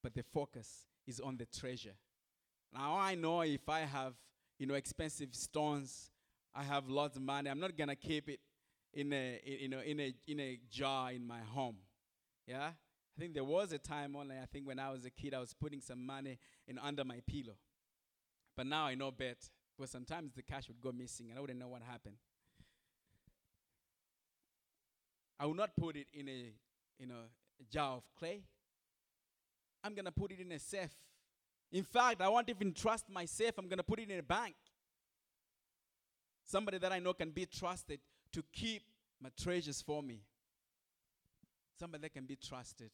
but 0.01 0.13
the 0.13 0.23
focus 0.23 0.85
is 1.05 1.19
on 1.19 1.35
the 1.35 1.45
treasure. 1.45 1.95
Now, 2.73 2.97
I 2.97 3.15
know 3.15 3.41
if 3.41 3.67
I 3.67 3.81
have, 3.81 4.13
you 4.59 4.67
know, 4.67 4.75
expensive 4.75 5.35
stones, 5.35 6.11
I 6.57 6.63
have 6.63 6.89
lots 6.89 7.15
of 7.15 7.21
money, 7.21 7.51
I'm 7.51 7.59
not 7.59 7.77
to 7.77 7.95
keep 7.95 8.27
it 8.27 8.39
in 8.91 9.13
a, 9.13 9.39
in, 9.45 9.73
a, 9.73 9.79
in, 9.81 9.99
a, 9.99 10.15
in 10.25 10.39
a 10.39 10.59
jar 10.71 11.11
in 11.11 11.25
my 11.25 11.39
home. 11.39 11.77
Yeah? 12.47 12.69
I 12.69 13.19
think 13.19 13.35
there 13.35 13.43
was 13.43 13.73
a 13.73 13.77
time 13.77 14.15
only, 14.15 14.35
I 14.41 14.45
think 14.51 14.65
when 14.65 14.79
I 14.79 14.89
was 14.89 15.05
a 15.05 15.11
kid, 15.11 15.35
I 15.35 15.39
was 15.39 15.53
putting 15.53 15.81
some 15.81 16.03
money 16.03 16.39
in 16.67 16.79
under 16.79 17.03
my 17.03 17.19
pillow. 17.27 17.57
But 18.55 18.65
now 18.65 18.85
I 18.85 18.95
know 18.95 19.11
better, 19.11 19.35
because 19.77 19.91
sometimes 19.91 20.33
the 20.33 20.41
cash 20.41 20.67
would 20.67 20.81
go 20.81 20.91
missing 20.91 21.29
and 21.29 21.37
I 21.37 21.41
wouldn't 21.41 21.59
know 21.59 21.67
what 21.67 21.83
happened. 21.83 22.15
I 25.39 25.45
will 25.45 25.53
not 25.53 25.75
put 25.79 25.95
it 25.95 26.07
in 26.11 26.27
a, 26.27 26.53
in 26.99 27.11
a 27.11 27.63
jar 27.71 27.97
of 27.97 28.03
clay. 28.17 28.41
I'm 29.83 29.93
to 29.95 30.11
put 30.11 30.31
it 30.31 30.39
in 30.39 30.51
a 30.51 30.57
safe. 30.57 30.95
In 31.71 31.83
fact, 31.83 32.19
I 32.19 32.29
won't 32.29 32.49
even 32.49 32.73
trust 32.73 33.05
my 33.11 33.25
safe. 33.25 33.51
I'm 33.59 33.69
to 33.69 33.83
put 33.83 33.99
it 33.99 34.09
in 34.09 34.17
a 34.17 34.23
bank. 34.23 34.55
Somebody 36.47 36.77
that 36.77 36.93
I 36.93 36.99
know 36.99 37.13
can 37.13 37.31
be 37.31 37.45
trusted 37.45 37.99
to 38.31 38.41
keep 38.53 38.83
my 39.21 39.29
treasures 39.37 39.81
for 39.81 40.01
me. 40.01 40.21
Somebody 41.77 42.03
that 42.03 42.13
can 42.13 42.25
be 42.25 42.37
trusted. 42.37 42.89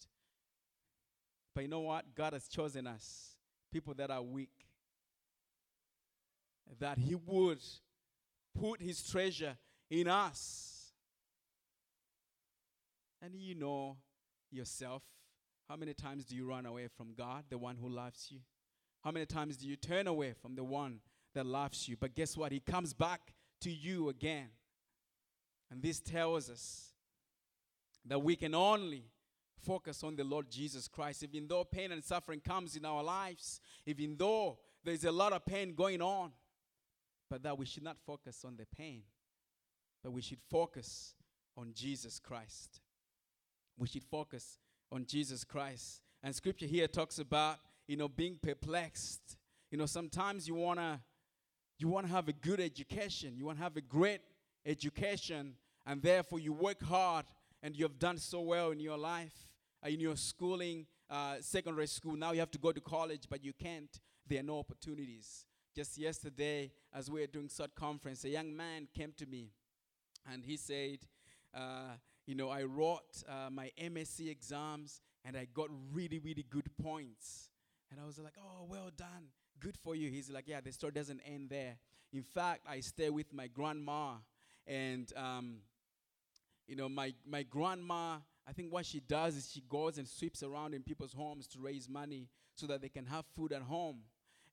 But 1.54 1.62
you 1.62 1.68
know 1.68 1.82
what? 1.82 2.16
God 2.16 2.34
has 2.34 2.48
chosen 2.48 2.88
us, 2.88 3.36
people 3.72 3.94
that 3.94 4.10
are 4.10 4.24
weak, 4.24 4.50
that 6.80 6.98
He 6.98 7.14
would 7.14 7.60
put 8.60 8.82
His 8.82 9.08
treasure 9.08 9.56
in 9.92 10.08
us. 10.08 10.94
And 13.22 13.36
you 13.36 13.54
know 13.54 13.98
yourself. 14.52 15.04
How 15.70 15.76
many 15.76 15.94
times 15.94 16.26
do 16.26 16.36
you 16.36 16.50
run 16.50 16.66
away 16.66 16.88
from 16.98 17.14
God, 17.16 17.44
the 17.52 17.60
one 17.60 17.78
who 17.78 17.88
loves 17.88 18.30
you? 18.32 18.40
How 19.04 19.12
many 19.12 19.28
times 19.28 19.58
do 19.58 19.68
you 19.68 19.76
turn 19.76 20.08
away 20.08 20.34
from 20.34 20.56
the 20.56 20.64
one 20.64 21.02
that 21.36 21.46
loves 21.46 21.88
you? 21.88 21.98
But 21.98 22.16
guess 22.16 22.36
what? 22.36 22.52
He 22.52 22.60
comes 22.60 22.94
back 22.94 23.34
to 23.63 23.72
you 23.72 24.10
again. 24.10 24.48
And 25.72 25.82
this 25.82 26.00
tells 26.00 26.50
us 26.50 26.93
that 28.05 28.20
we 28.20 28.36
can 28.36 28.53
only 28.53 29.06
focus 29.65 30.04
on 30.04 30.15
the 30.15 30.23
Lord 30.23 30.49
Jesus 30.49 30.88
Christ. 30.88 31.23
Even 31.23 31.47
though 31.47 31.63
pain 31.63 31.91
and 31.91 32.04
suffering 32.04 32.41
comes 32.41 32.76
in 32.76 32.86
our 32.86 33.04
lives, 33.04 33.60
even 33.86 34.15
though 34.17 34.60
there's 34.84 35.06
a 35.06 35.12
lot 35.12 35.34
of 35.34 35.45
pain 35.45 35.73
going 35.73 36.02
on, 36.02 36.32
but 37.30 37.41
that 37.43 37.58
we 37.58 37.65
should 37.65 37.84
not 37.84 37.97
focus 38.06 38.43
on 38.45 38.56
the 38.58 38.65
pain, 38.78 39.04
but 40.04 40.12
we 40.12 40.21
should 40.21 40.41
focus 40.52 41.15
on 41.58 41.71
Jesus 41.73 42.19
Christ. 42.19 42.82
We 43.78 43.88
should 43.88 44.04
focus 44.04 44.60
on 44.91 45.06
Jesus 45.06 45.43
Christ. 45.43 46.02
And 46.21 46.36
scripture 46.36 46.67
here 46.67 46.88
talks 46.88 47.19
about, 47.19 47.58
you 47.88 47.97
know, 47.97 48.08
being 48.08 48.38
perplexed. 48.41 49.38
You 49.71 49.78
know, 49.78 49.86
sometimes 49.86 50.47
you 50.47 50.56
want 50.56 50.80
to 50.80 50.99
you 51.78 51.88
want 51.88 52.08
to 52.08 52.12
have 52.12 52.28
a 52.28 52.34
good 52.34 52.60
education, 52.60 53.36
you 53.36 53.46
want 53.46 53.58
to 53.58 53.64
have 53.64 53.78
a 53.78 53.82
great 53.82 54.22
education, 54.66 55.56
and 55.86 56.02
therefore 56.02 56.40
you 56.40 56.54
work 56.54 56.82
hard 56.84 57.26
and 57.62 57.76
you 57.76 57.84
have 57.84 58.00
done 58.00 58.18
so 58.18 58.42
well 58.42 58.72
in 58.72 58.80
your 58.80 58.98
life, 58.98 59.48
uh, 59.86 59.90
in 59.90 60.00
your 60.00 60.16
schooling, 60.16 60.86
uh, 61.10 61.36
secondary 61.40 61.88
school. 61.88 62.16
Now 62.16 62.32
you 62.32 62.40
have 62.40 62.52
to 62.52 62.60
go 62.60 62.72
to 62.72 62.82
college, 62.82 63.24
but 63.30 63.44
you 63.44 63.54
can't. 63.54 63.90
There 64.28 64.40
are 64.40 64.44
no 64.44 64.60
opportunities. 64.60 65.46
Just 65.76 65.98
yesterday, 65.98 66.72
as 66.94 67.10
we 67.10 67.22
were 67.22 67.28
doing 67.28 67.50
such 67.50 67.74
conference, 67.76 68.24
a 68.24 68.30
young 68.30 68.56
man 68.56 68.88
came 68.96 69.14
to 69.18 69.26
me 69.26 69.52
and 70.32 70.44
he 70.46 70.56
said, 70.56 71.00
uh, 71.54 71.96
you 72.26 72.36
know, 72.36 72.50
I 72.50 72.64
wrote 72.64 73.24
uh, 73.28 73.50
my 73.50 73.72
MSc 73.82 74.30
exams 74.30 75.02
and 75.26 75.36
I 75.36 75.48
got 75.54 75.70
really, 75.92 76.20
really 76.20 76.46
good 76.50 76.70
points. 76.82 77.50
And 77.92 78.00
I 78.00 78.06
was 78.06 78.18
like, 78.20 78.34
oh, 78.40 78.66
well 78.68 78.92
done. 78.96 79.28
Good 79.63 79.78
for 79.78 79.95
you. 79.95 80.10
He's 80.10 80.30
like, 80.30 80.43
yeah, 80.45 80.60
the 80.60 80.73
story 80.73 80.91
doesn't 80.91 81.21
end 81.26 81.49
there. 81.49 81.78
In 82.12 82.21
fact, 82.21 82.65
I 82.69 82.82
stay 82.82 83.10
with 83.10 83.32
my 83.32 83.47
grandma 83.47 84.15
and, 84.67 85.10
um, 85.15 85.60
you 86.67 86.76
know, 86.76 86.89
my, 86.89 87.13
my 87.26 87.43
grandma, 87.43 88.17
I 88.45 88.52
think 88.52 88.73
what 88.73 88.86
she 88.86 88.99
does 88.99 89.38
is 89.38 89.49
she 89.54 89.63
goes 89.69 89.97
and 89.97 90.06
sweeps 90.06 90.43
around 90.43 90.73
in 90.73 90.84
people's 90.84 91.13
homes 91.13 91.47
to 91.47 91.60
raise 91.60 91.88
money 91.88 92.28
so 92.56 92.67
that 92.67 92.82
they 92.82 92.89
can 92.89 93.06
have 93.06 93.23
food 93.38 93.54
at 93.54 93.62
home. 93.62 93.99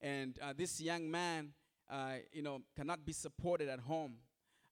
And 0.01 0.39
uh, 0.41 0.53
this 0.57 0.81
young 0.81 1.11
man, 1.11 1.55
uh, 1.91 2.19
you 2.33 2.43
know, 2.43 2.61
cannot 2.77 3.05
be 3.05 3.13
supported 3.13 3.69
at 3.69 3.81
home. 3.81 4.15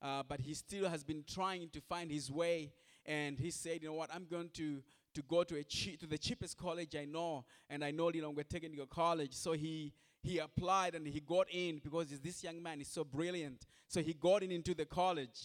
Uh, 0.01 0.22
but 0.22 0.38
he 0.38 0.55
still 0.55 0.88
has 0.88 1.03
been 1.03 1.24
trying 1.27 1.68
to 1.70 1.81
find 1.81 2.12
his 2.12 2.31
way. 2.31 2.70
And 3.05 3.40
he 3.40 3.51
said, 3.51 3.83
you 3.83 3.88
know 3.88 3.94
what, 3.94 4.11
I'm 4.14 4.27
going 4.31 4.51
to, 4.51 4.85
to 5.14 5.22
go 5.22 5.42
to, 5.42 5.57
a 5.57 5.64
to 5.64 6.07
the 6.07 6.18
cheapest 6.18 6.57
college 6.57 6.94
I 6.94 7.07
know. 7.07 7.44
And 7.68 7.85
I 7.85 7.90
know, 7.90 8.12
you 8.12 8.22
know, 8.22 8.31
we're 8.31 8.44
college. 8.87 9.33
So 9.33 9.53
he, 9.53 9.92
he 10.22 10.38
applied 10.38 10.94
and 10.94 11.07
he 11.07 11.20
got 11.20 11.46
in 11.50 11.81
because 11.83 12.09
this 12.09 12.42
young 12.42 12.62
man 12.62 12.81
is 12.81 12.88
so 12.88 13.04
brilliant. 13.04 13.66
So 13.87 14.02
he 14.02 14.14
got 14.14 14.42
in 14.42 14.50
into 14.50 14.74
the 14.74 14.85
college. 14.85 15.38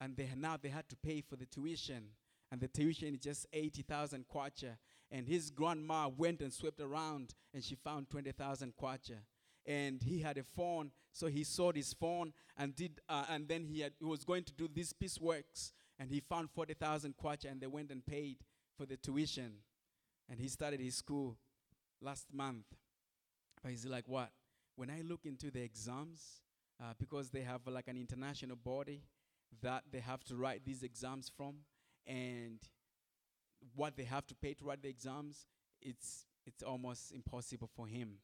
And 0.00 0.16
they, 0.16 0.28
now 0.36 0.56
they 0.60 0.70
had 0.70 0.88
to 0.88 0.96
pay 0.96 1.20
for 1.20 1.36
the 1.36 1.46
tuition. 1.46 2.08
And 2.50 2.60
the 2.60 2.68
tuition 2.68 3.14
is 3.14 3.20
just 3.20 3.46
80,000 3.52 4.24
kwacha. 4.32 4.76
And 5.10 5.26
his 5.26 5.50
grandma 5.50 6.08
went 6.08 6.40
and 6.40 6.52
swept 6.52 6.80
around 6.80 7.34
and 7.54 7.62
she 7.62 7.74
found 7.76 8.10
20,000 8.10 8.72
kwacha. 8.80 9.18
And 9.66 10.02
he 10.02 10.20
had 10.20 10.38
a 10.38 10.42
phone, 10.42 10.90
so 11.12 11.26
he 11.26 11.44
sold 11.44 11.76
his 11.76 11.92
phone 11.92 12.32
and 12.56 12.74
did, 12.74 13.00
uh, 13.08 13.26
and 13.28 13.46
then 13.46 13.64
he, 13.64 13.80
had, 13.80 13.92
he 13.98 14.04
was 14.06 14.24
going 14.24 14.42
to 14.44 14.52
do 14.54 14.68
these 14.72 14.94
piece 14.94 15.20
works, 15.20 15.72
and 15.98 16.10
he 16.10 16.20
found 16.20 16.50
40,000 16.50 17.14
kwacha, 17.22 17.50
and 17.50 17.60
they 17.60 17.66
went 17.66 17.90
and 17.90 18.04
paid 18.04 18.38
for 18.76 18.86
the 18.86 18.96
tuition. 18.96 19.52
And 20.30 20.40
he 20.40 20.48
started 20.48 20.80
his 20.80 20.96
school 20.96 21.36
last 22.00 22.26
month. 22.32 22.66
But 23.62 23.70
he's 23.70 23.86
like, 23.86 24.04
what? 24.06 24.30
When 24.76 24.90
I 24.90 25.02
look 25.02 25.24
into 25.24 25.50
the 25.50 25.62
exams, 25.62 26.40
uh, 26.80 26.94
because 26.98 27.30
they 27.30 27.42
have 27.42 27.60
like 27.66 27.88
an 27.88 27.96
international 27.96 28.56
body 28.56 29.02
that 29.62 29.84
they 29.92 30.00
have 30.00 30.24
to 30.24 30.36
write 30.36 30.64
these 30.64 30.82
exams 30.82 31.30
from, 31.36 31.56
and 32.06 32.58
what 33.74 33.96
they 33.96 34.04
have 34.04 34.26
to 34.28 34.34
pay 34.34 34.54
to 34.54 34.64
write 34.64 34.82
the 34.82 34.88
exams, 34.88 35.46
it's, 35.82 36.24
it's 36.46 36.62
almost 36.62 37.12
impossible 37.12 37.68
for 37.74 37.86
him. 37.86 38.18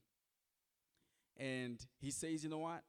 And 1.37 1.79
he 2.01 2.11
says, 2.11 2.43
You 2.43 2.51
know 2.51 2.59
what? 2.59 2.83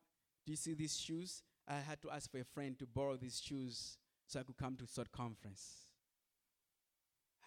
Do 0.45 0.54
you 0.54 0.58
see 0.58 0.73
these 0.73 0.97
shoes? 0.97 1.43
I 1.67 1.76
had 1.76 2.02
to 2.04 2.10
ask 2.12 2.32
for 2.32 2.39
a 2.39 2.45
friend 2.45 2.80
to 2.80 2.86
borrow 2.86 3.17
these 3.17 3.41
shoes 3.43 3.97
so 4.26 4.39
I 4.39 4.43
could 4.43 4.56
come 4.58 4.78
to 4.78 4.88
SOT 4.88 5.12
conference. 5.12 5.88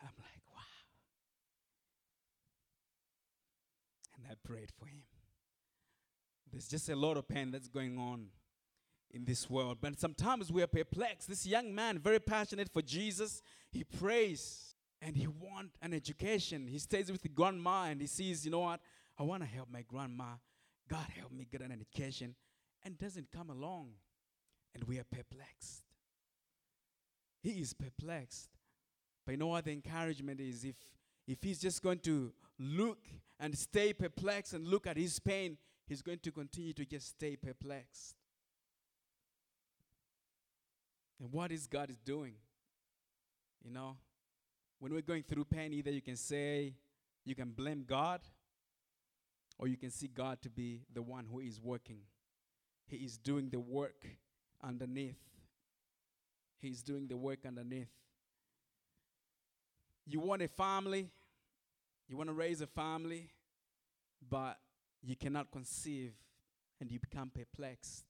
I'm 0.03 0.11
like, 0.19 0.40
And 4.21 4.31
I 4.31 4.35
prayed 4.47 4.71
for 4.79 4.87
him. 4.87 5.03
There's 6.53 6.69
just 6.69 6.89
a 6.89 6.97
lot 6.97 7.17
of 7.17 7.27
pain 7.27 7.51
that's 7.51 7.69
going 7.69 7.97
on 7.97 8.27
in 9.13 9.25
this 9.25 9.49
world. 9.49 9.79
But 9.81 9.99
sometimes 9.99 10.53
we 10.53 10.63
are 10.63 10.67
perplexed. 10.67 11.29
This 11.29 11.47
young 11.47 11.75
man, 11.75 11.99
very 11.99 12.19
passionate 12.19 12.69
for 12.73 12.83
Jesus, 12.83 13.43
he 13.71 13.85
prays 13.85 14.75
and 15.01 15.17
he 15.17 15.27
wants 15.27 15.77
an 15.81 15.95
education. 15.95 16.67
He 16.67 16.79
stays 16.79 17.11
with 17.11 17.23
the 17.23 17.29
grandma 17.29 17.85
and 17.85 18.01
he 18.01 18.07
sees, 18.07 18.45
you 18.45 18.51
know 18.51 18.61
what? 18.61 18.81
I 19.19 19.23
want 19.23 19.43
to 19.43 19.49
help 19.49 19.69
my 19.73 19.83
grandma. 19.83 20.35
God 20.89 21.07
help 21.17 21.33
me 21.33 21.47
get 21.51 21.63
an 21.63 21.73
education. 21.73 22.35
And 22.85 22.99
doesn't 22.99 23.31
come 23.31 23.51
along. 23.51 23.91
And 24.75 24.85
we 24.85 24.99
are 24.99 25.05
perplexed. 25.05 25.83
He 27.43 27.51
is 27.61 27.73
perplexed. 27.73 28.51
But 29.25 29.33
you 29.33 29.39
know 29.39 29.49
what 29.49 29.65
the 29.65 29.73
encouragement 29.73 30.41
is? 30.41 30.65
If 30.65 30.77
if 31.27 31.43
he's 31.43 31.61
just 31.61 31.83
going 31.83 32.01
to 32.01 32.33
look 32.59 32.99
and 33.41 33.57
stay 33.57 33.93
perplexed 33.93 34.53
and 34.53 34.69
look 34.69 34.87
at 34.87 34.97
his 34.97 35.19
pain, 35.19 35.57
he's 35.89 36.03
going 36.03 36.19
to 36.19 36.31
continue 36.31 36.75
to 36.75 36.85
just 36.85 37.09
stay 37.09 37.35
perplexed. 37.37 38.15
And 41.19 41.33
what 41.33 41.51
is 41.51 41.67
God 41.67 41.91
is 41.91 41.99
doing? 41.99 42.35
You 43.65 43.73
know, 43.73 43.97
when 44.79 44.93
we're 44.93 45.01
going 45.01 45.23
through 45.23 45.47
pain, 45.47 45.73
either 45.73 45.91
you 45.91 46.03
can 46.03 46.17
say, 46.17 46.75
you 47.25 47.35
can 47.35 47.51
blame 47.51 47.85
God, 47.87 48.21
or 49.59 49.69
you 49.69 49.77
can 49.77 49.91
see 49.91 50.09
God 50.09 50.41
to 50.43 50.51
be 50.51 50.83
the 50.93 51.03
one 51.03 51.27
who 51.31 51.41
is 51.41 51.61
working. 51.61 52.01
He 52.87 52.97
is 52.97 53.19
doing 53.19 53.51
the 53.51 53.61
work 53.61 54.07
underneath. 54.63 55.19
He 56.61 56.69
is 56.69 56.83
doing 56.83 57.09
the 57.09 57.17
work 57.17 57.41
underneath. 57.47 57.89
You 60.07 60.21
want 60.21 60.43
a 60.43 60.49
family, 60.49 61.11
you 62.11 62.17
want 62.17 62.29
to 62.29 62.35
raise 62.35 62.61
a 62.61 62.67
family, 62.67 63.31
but 64.29 64.59
you 65.01 65.15
cannot 65.15 65.53
conceive 65.53 66.13
and 66.81 66.91
you 66.91 66.99
become 66.99 67.31
perplexed. 67.31 68.05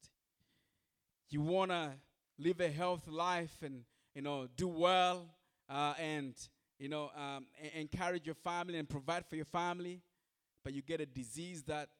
You 1.28 1.42
want 1.42 1.70
to 1.70 1.90
live 2.38 2.60
a 2.60 2.68
healthy 2.70 3.10
life 3.10 3.58
and 3.62 3.82
you 4.14 4.22
know 4.22 4.48
do 4.56 4.68
well 4.68 5.26
uh, 5.68 5.92
and 6.00 6.34
you 6.78 6.88
know 6.88 7.10
um, 7.14 7.44
encourage 7.74 8.24
your 8.24 8.34
family 8.36 8.78
and 8.78 8.88
provide 8.88 9.26
for 9.26 9.36
your 9.36 9.44
family, 9.44 10.00
but 10.64 10.72
you 10.72 10.80
get 10.80 11.02
a 11.02 11.06
disease 11.06 11.62
that 11.64 11.90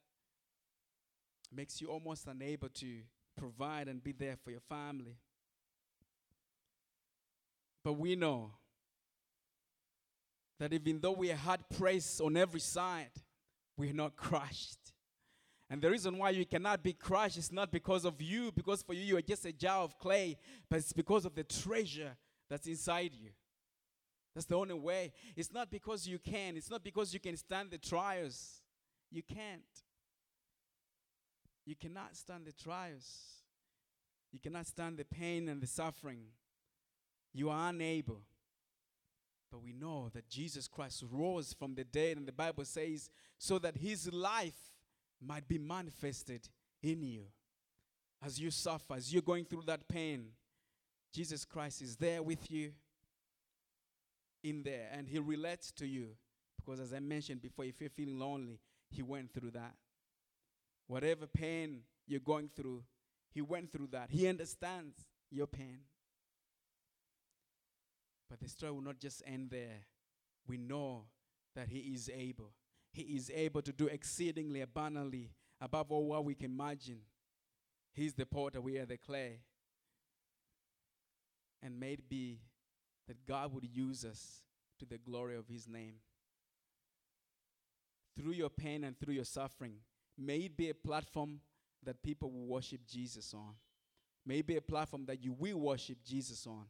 makes 1.55 1.79
you 1.81 1.87
almost 1.87 2.25
unable 2.25 2.69
to 2.69 2.97
provide 3.37 3.87
and 3.87 4.03
be 4.03 4.11
there 4.11 4.37
for 4.43 4.49
your 4.49 4.61
family. 4.67 5.17
But 7.83 7.93
we 7.93 8.15
know 8.15 8.53
that 10.61 10.73
even 10.73 10.99
though 10.99 11.13
we 11.13 11.31
are 11.31 11.35
hard 11.35 11.59
pressed 11.75 12.21
on 12.21 12.37
every 12.37 12.59
side, 12.59 13.09
we 13.77 13.89
are 13.89 13.93
not 13.93 14.15
crushed. 14.15 14.77
And 15.67 15.81
the 15.81 15.89
reason 15.89 16.19
why 16.19 16.29
you 16.29 16.45
cannot 16.45 16.83
be 16.83 16.93
crushed 16.93 17.37
is 17.37 17.51
not 17.51 17.71
because 17.71 18.05
of 18.05 18.21
you, 18.21 18.51
because 18.51 18.83
for 18.83 18.93
you, 18.93 19.01
you 19.01 19.17
are 19.17 19.23
just 19.23 19.43
a 19.43 19.51
jar 19.51 19.79
of 19.79 19.97
clay, 19.97 20.37
but 20.69 20.77
it's 20.77 20.93
because 20.93 21.25
of 21.25 21.33
the 21.33 21.43
treasure 21.43 22.15
that's 22.47 22.67
inside 22.67 23.11
you. 23.11 23.31
That's 24.35 24.45
the 24.45 24.55
only 24.55 24.75
way. 24.75 25.13
It's 25.35 25.51
not 25.51 25.71
because 25.71 26.07
you 26.07 26.19
can, 26.19 26.55
it's 26.55 26.69
not 26.69 26.83
because 26.83 27.11
you 27.11 27.19
can 27.19 27.35
stand 27.37 27.71
the 27.71 27.79
trials. 27.79 28.61
You 29.09 29.23
can't. 29.23 29.63
You 31.65 31.75
cannot 31.75 32.15
stand 32.15 32.45
the 32.45 32.51
trials. 32.51 33.07
You 34.31 34.37
cannot 34.37 34.67
stand 34.67 34.97
the 34.97 35.05
pain 35.05 35.49
and 35.49 35.59
the 35.59 35.65
suffering. 35.65 36.21
You 37.33 37.49
are 37.49 37.69
unable. 37.69 38.21
But 39.51 39.61
we 39.61 39.73
know 39.73 40.09
that 40.13 40.29
Jesus 40.29 40.67
Christ 40.67 41.03
rose 41.11 41.53
from 41.53 41.75
the 41.75 41.83
dead, 41.83 42.17
and 42.17 42.25
the 42.25 42.31
Bible 42.31 42.63
says, 42.63 43.09
so 43.37 43.59
that 43.59 43.75
his 43.75 44.11
life 44.13 44.71
might 45.21 45.47
be 45.47 45.57
manifested 45.57 46.47
in 46.81 47.03
you. 47.03 47.23
As 48.23 48.39
you 48.39 48.49
suffer, 48.49 48.95
as 48.95 49.11
you're 49.11 49.21
going 49.21 49.45
through 49.45 49.63
that 49.65 49.87
pain, 49.87 50.27
Jesus 51.11 51.43
Christ 51.43 51.81
is 51.81 51.97
there 51.97 52.23
with 52.23 52.49
you 52.49 52.71
in 54.43 54.63
there, 54.63 54.87
and 54.93 55.07
he 55.07 55.19
relates 55.19 55.71
to 55.73 55.85
you. 55.85 56.09
Because 56.55 56.79
as 56.79 56.93
I 56.93 56.99
mentioned 56.99 57.41
before, 57.41 57.65
if 57.65 57.81
you're 57.81 57.89
feeling 57.89 58.19
lonely, 58.19 58.59
he 58.89 59.01
went 59.01 59.33
through 59.33 59.51
that. 59.51 59.73
Whatever 60.87 61.27
pain 61.27 61.81
you're 62.07 62.19
going 62.19 62.49
through, 62.55 62.83
he 63.33 63.41
went 63.41 63.71
through 63.71 63.87
that. 63.91 64.09
He 64.11 64.27
understands 64.27 64.95
your 65.29 65.47
pain. 65.47 65.79
But 68.31 68.39
the 68.39 68.47
story 68.47 68.71
will 68.71 68.81
not 68.81 68.97
just 68.97 69.21
end 69.27 69.49
there. 69.51 69.85
We 70.47 70.57
know 70.57 71.03
that 71.53 71.67
He 71.67 71.79
is 71.79 72.09
able. 72.09 72.53
He 72.93 73.01
is 73.01 73.29
able 73.35 73.61
to 73.61 73.73
do 73.73 73.87
exceedingly 73.87 74.61
abundantly 74.61 75.31
above 75.59 75.91
all 75.91 76.07
what 76.07 76.23
we 76.23 76.33
can 76.33 76.51
imagine. 76.51 77.01
He's 77.93 78.13
the 78.13 78.25
potter, 78.25 78.61
we 78.61 78.77
are 78.77 78.85
the 78.85 78.95
clay. 78.95 79.41
And 81.61 81.77
may 81.77 81.93
it 81.93 82.09
be 82.09 82.39
that 83.09 83.27
God 83.27 83.53
would 83.53 83.67
use 83.69 84.05
us 84.05 84.43
to 84.79 84.85
the 84.85 84.97
glory 84.97 85.35
of 85.35 85.49
His 85.49 85.67
name. 85.67 85.95
Through 88.17 88.31
your 88.31 88.49
pain 88.49 88.85
and 88.85 88.97
through 88.97 89.15
your 89.15 89.25
suffering, 89.25 89.73
may 90.17 90.37
it 90.37 90.55
be 90.55 90.69
a 90.69 90.73
platform 90.73 91.41
that 91.83 92.01
people 92.01 92.31
will 92.31 92.47
worship 92.47 92.79
Jesus 92.89 93.33
on. 93.33 93.55
May 94.25 94.39
it 94.39 94.47
be 94.47 94.55
a 94.55 94.61
platform 94.61 95.05
that 95.07 95.21
you 95.21 95.33
will 95.33 95.59
worship 95.59 95.97
Jesus 96.05 96.47
on. 96.47 96.65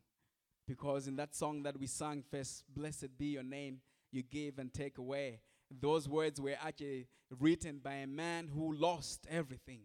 Because 0.71 1.09
in 1.09 1.17
that 1.17 1.35
song 1.35 1.63
that 1.63 1.77
we 1.77 1.85
sang 1.85 2.23
first, 2.31 2.63
Blessed 2.73 3.17
be 3.17 3.25
your 3.25 3.43
name, 3.43 3.81
you 4.09 4.23
give 4.23 4.57
and 4.57 4.73
take 4.73 4.99
away. 4.99 5.41
Those 5.69 6.07
words 6.07 6.39
were 6.39 6.55
actually 6.65 7.07
written 7.41 7.81
by 7.83 7.95
a 7.95 8.07
man 8.07 8.47
who 8.47 8.73
lost 8.73 9.27
everything. 9.29 9.81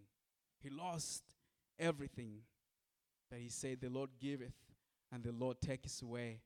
He 0.63 0.71
lost 0.71 1.25
everything. 1.77 2.43
But 3.29 3.41
he 3.41 3.49
said, 3.49 3.81
The 3.81 3.91
Lord 3.91 4.11
giveth 4.21 4.55
and 5.11 5.25
the 5.25 5.33
Lord 5.33 5.61
taketh 5.61 6.01
away. 6.03 6.39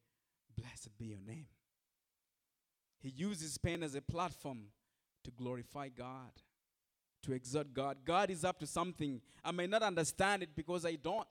Blessed 0.57 0.97
be 0.99 1.09
your 1.09 1.21
name. 1.21 1.49
He 3.03 3.11
uses 3.11 3.59
pain 3.59 3.83
as 3.83 3.95
a 3.95 4.01
platform 4.01 4.69
to 5.23 5.31
glorify 5.33 5.91
God, 5.91 6.33
to 7.25 7.35
exalt 7.35 7.75
God. 7.75 7.99
God 8.07 8.31
is 8.31 8.43
up 8.43 8.59
to 8.61 8.67
something. 8.67 9.21
I 9.45 9.53
may 9.53 9.67
not 9.67 9.83
understand 9.83 10.43
it 10.43 10.57
because 10.57 10.87
I 10.87 10.95
don't. 10.95 11.29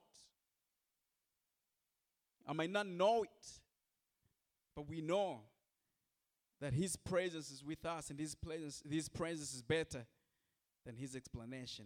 I 2.50 2.54
might 2.54 2.72
not 2.72 2.88
know 2.88 3.22
it, 3.22 3.48
but 4.76 4.90
we 4.90 5.02
know 5.02 5.42
that 6.60 6.74
His 6.74 6.96
presence 6.96 7.52
is 7.52 7.64
with 7.64 7.86
us, 7.86 8.10
and 8.10 8.20
His 8.20 8.34
presence, 8.34 8.82
His 8.90 9.08
presence 9.08 9.54
is 9.54 9.62
better 9.62 10.08
than 10.84 10.96
His 10.96 11.16
explanation. 11.16 11.86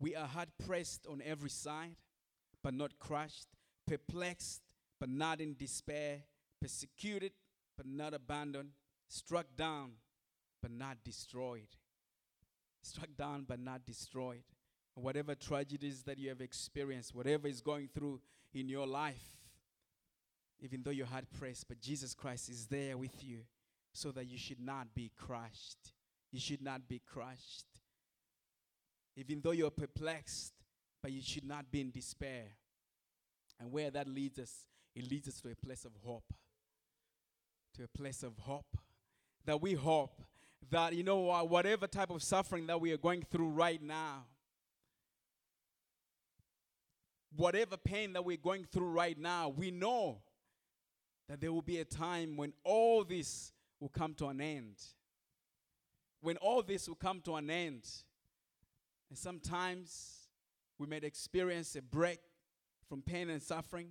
We 0.00 0.16
are 0.16 0.26
hard 0.26 0.48
pressed 0.66 1.06
on 1.06 1.20
every 1.24 1.50
side, 1.50 1.96
but 2.62 2.72
not 2.72 2.98
crushed, 2.98 3.48
perplexed, 3.86 4.62
but 4.98 5.10
not 5.10 5.42
in 5.42 5.54
despair, 5.58 6.22
persecuted, 6.58 7.32
but 7.76 7.86
not 7.86 8.14
abandoned, 8.14 8.70
struck 9.08 9.46
down, 9.58 9.92
but 10.62 10.70
not 10.70 10.96
destroyed. 11.04 11.68
Struck 12.82 13.10
down, 13.18 13.44
but 13.46 13.60
not 13.60 13.84
destroyed. 13.84 14.44
Whatever 14.94 15.34
tragedies 15.34 16.02
that 16.02 16.18
you 16.18 16.28
have 16.28 16.40
experienced, 16.40 17.14
whatever 17.14 17.48
is 17.48 17.60
going 17.60 17.88
through 17.92 18.20
in 18.52 18.68
your 18.68 18.86
life, 18.86 19.36
even 20.60 20.82
though 20.82 20.90
you're 20.90 21.06
hard 21.06 21.26
pressed, 21.38 21.68
but 21.68 21.80
Jesus 21.80 22.14
Christ 22.14 22.48
is 22.48 22.66
there 22.66 22.96
with 22.96 23.24
you 23.24 23.40
so 23.92 24.12
that 24.12 24.26
you 24.26 24.38
should 24.38 24.60
not 24.60 24.94
be 24.94 25.10
crushed. 25.18 25.92
You 26.30 26.40
should 26.40 26.62
not 26.62 26.88
be 26.88 27.00
crushed. 27.00 27.66
Even 29.16 29.40
though 29.42 29.50
you're 29.52 29.70
perplexed, 29.70 30.52
but 31.02 31.12
you 31.12 31.22
should 31.22 31.44
not 31.44 31.70
be 31.70 31.80
in 31.80 31.90
despair. 31.90 32.44
And 33.60 33.70
where 33.70 33.90
that 33.90 34.08
leads 34.08 34.38
us, 34.38 34.52
it 34.94 35.10
leads 35.10 35.28
us 35.28 35.40
to 35.42 35.50
a 35.50 35.54
place 35.54 35.84
of 35.84 35.92
hope. 36.04 36.32
To 37.76 37.84
a 37.84 37.88
place 37.88 38.22
of 38.22 38.38
hope. 38.38 38.76
That 39.44 39.60
we 39.60 39.74
hope 39.74 40.22
that, 40.70 40.94
you 40.94 41.02
know, 41.02 41.44
whatever 41.44 41.86
type 41.86 42.10
of 42.10 42.22
suffering 42.22 42.66
that 42.68 42.80
we 42.80 42.92
are 42.92 42.96
going 42.96 43.24
through 43.30 43.50
right 43.50 43.82
now, 43.82 44.24
whatever 47.36 47.76
pain 47.76 48.12
that 48.12 48.24
we're 48.24 48.36
going 48.36 48.64
through 48.64 48.90
right 48.90 49.18
now, 49.18 49.48
we 49.48 49.70
know 49.70 50.18
that 51.28 51.40
there 51.40 51.52
will 51.52 51.62
be 51.62 51.78
a 51.78 51.84
time 51.84 52.36
when 52.36 52.52
all 52.64 53.04
this 53.04 53.52
will 53.80 53.88
come 53.88 54.14
to 54.14 54.26
an 54.26 54.40
end. 54.40 54.76
When 56.20 56.36
all 56.38 56.62
this 56.62 56.88
will 56.88 56.96
come 56.96 57.20
to 57.22 57.36
an 57.36 57.50
end. 57.50 57.86
And 59.10 59.18
sometimes 59.18 60.28
we 60.78 60.86
may 60.86 60.98
experience 60.98 61.76
a 61.76 61.82
break 61.82 62.20
from 62.88 63.02
pain 63.02 63.30
and 63.30 63.42
suffering, 63.42 63.90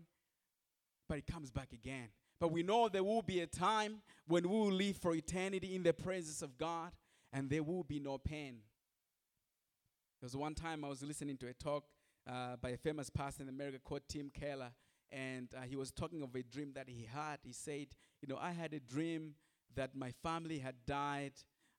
but 1.08 1.18
it 1.18 1.28
comes 1.28 1.52
back 1.52 1.74
again. 1.74 2.10
But 2.40 2.52
we 2.52 2.64
know 2.64 2.90
there 2.90 3.04
will 3.04 3.22
be 3.22 3.40
a 3.40 3.48
time 3.48 4.02
when 4.28 4.50
we 4.50 4.56
will 4.56 4.72
live 4.72 4.98
for 4.98 5.16
eternity 5.16 5.76
in 5.76 5.84
the 5.84 5.94
presence 5.94 6.42
of 6.42 6.58
God 6.58 6.92
and 7.32 7.50
there 7.50 7.64
will 7.64 7.84
be 7.84 8.00
no 8.00 8.18
pain. 8.18 8.58
There 10.20 10.26
was 10.26 10.36
one 10.36 10.54
time 10.54 10.84
I 10.84 10.90
was 10.90 11.02
listening 11.04 11.38
to 11.38 11.48
a 11.48 11.54
talk 11.54 11.86
uh, 12.28 12.56
by 12.62 12.70
a 12.70 12.78
famous 12.78 13.10
pastor 13.10 13.44
in 13.44 13.50
America 13.50 13.80
called 13.84 14.02
Tim 14.08 14.30
Keller, 14.30 14.72
and 15.12 15.48
uh, 15.56 15.62
he 15.62 15.76
was 15.76 15.92
talking 15.92 16.22
of 16.22 16.34
a 16.36 16.44
dream 16.44 16.72
that 16.76 16.90
he 16.90 17.08
had. 17.12 17.38
He 17.44 17.54
said, 17.54 17.88
You 18.22 18.28
know, 18.28 18.38
I 18.42 18.52
had 18.52 18.74
a 18.74 18.80
dream 18.80 19.36
that 19.76 19.96
my 19.96 20.12
family 20.24 20.60
had 20.60 20.76
died, 20.86 21.34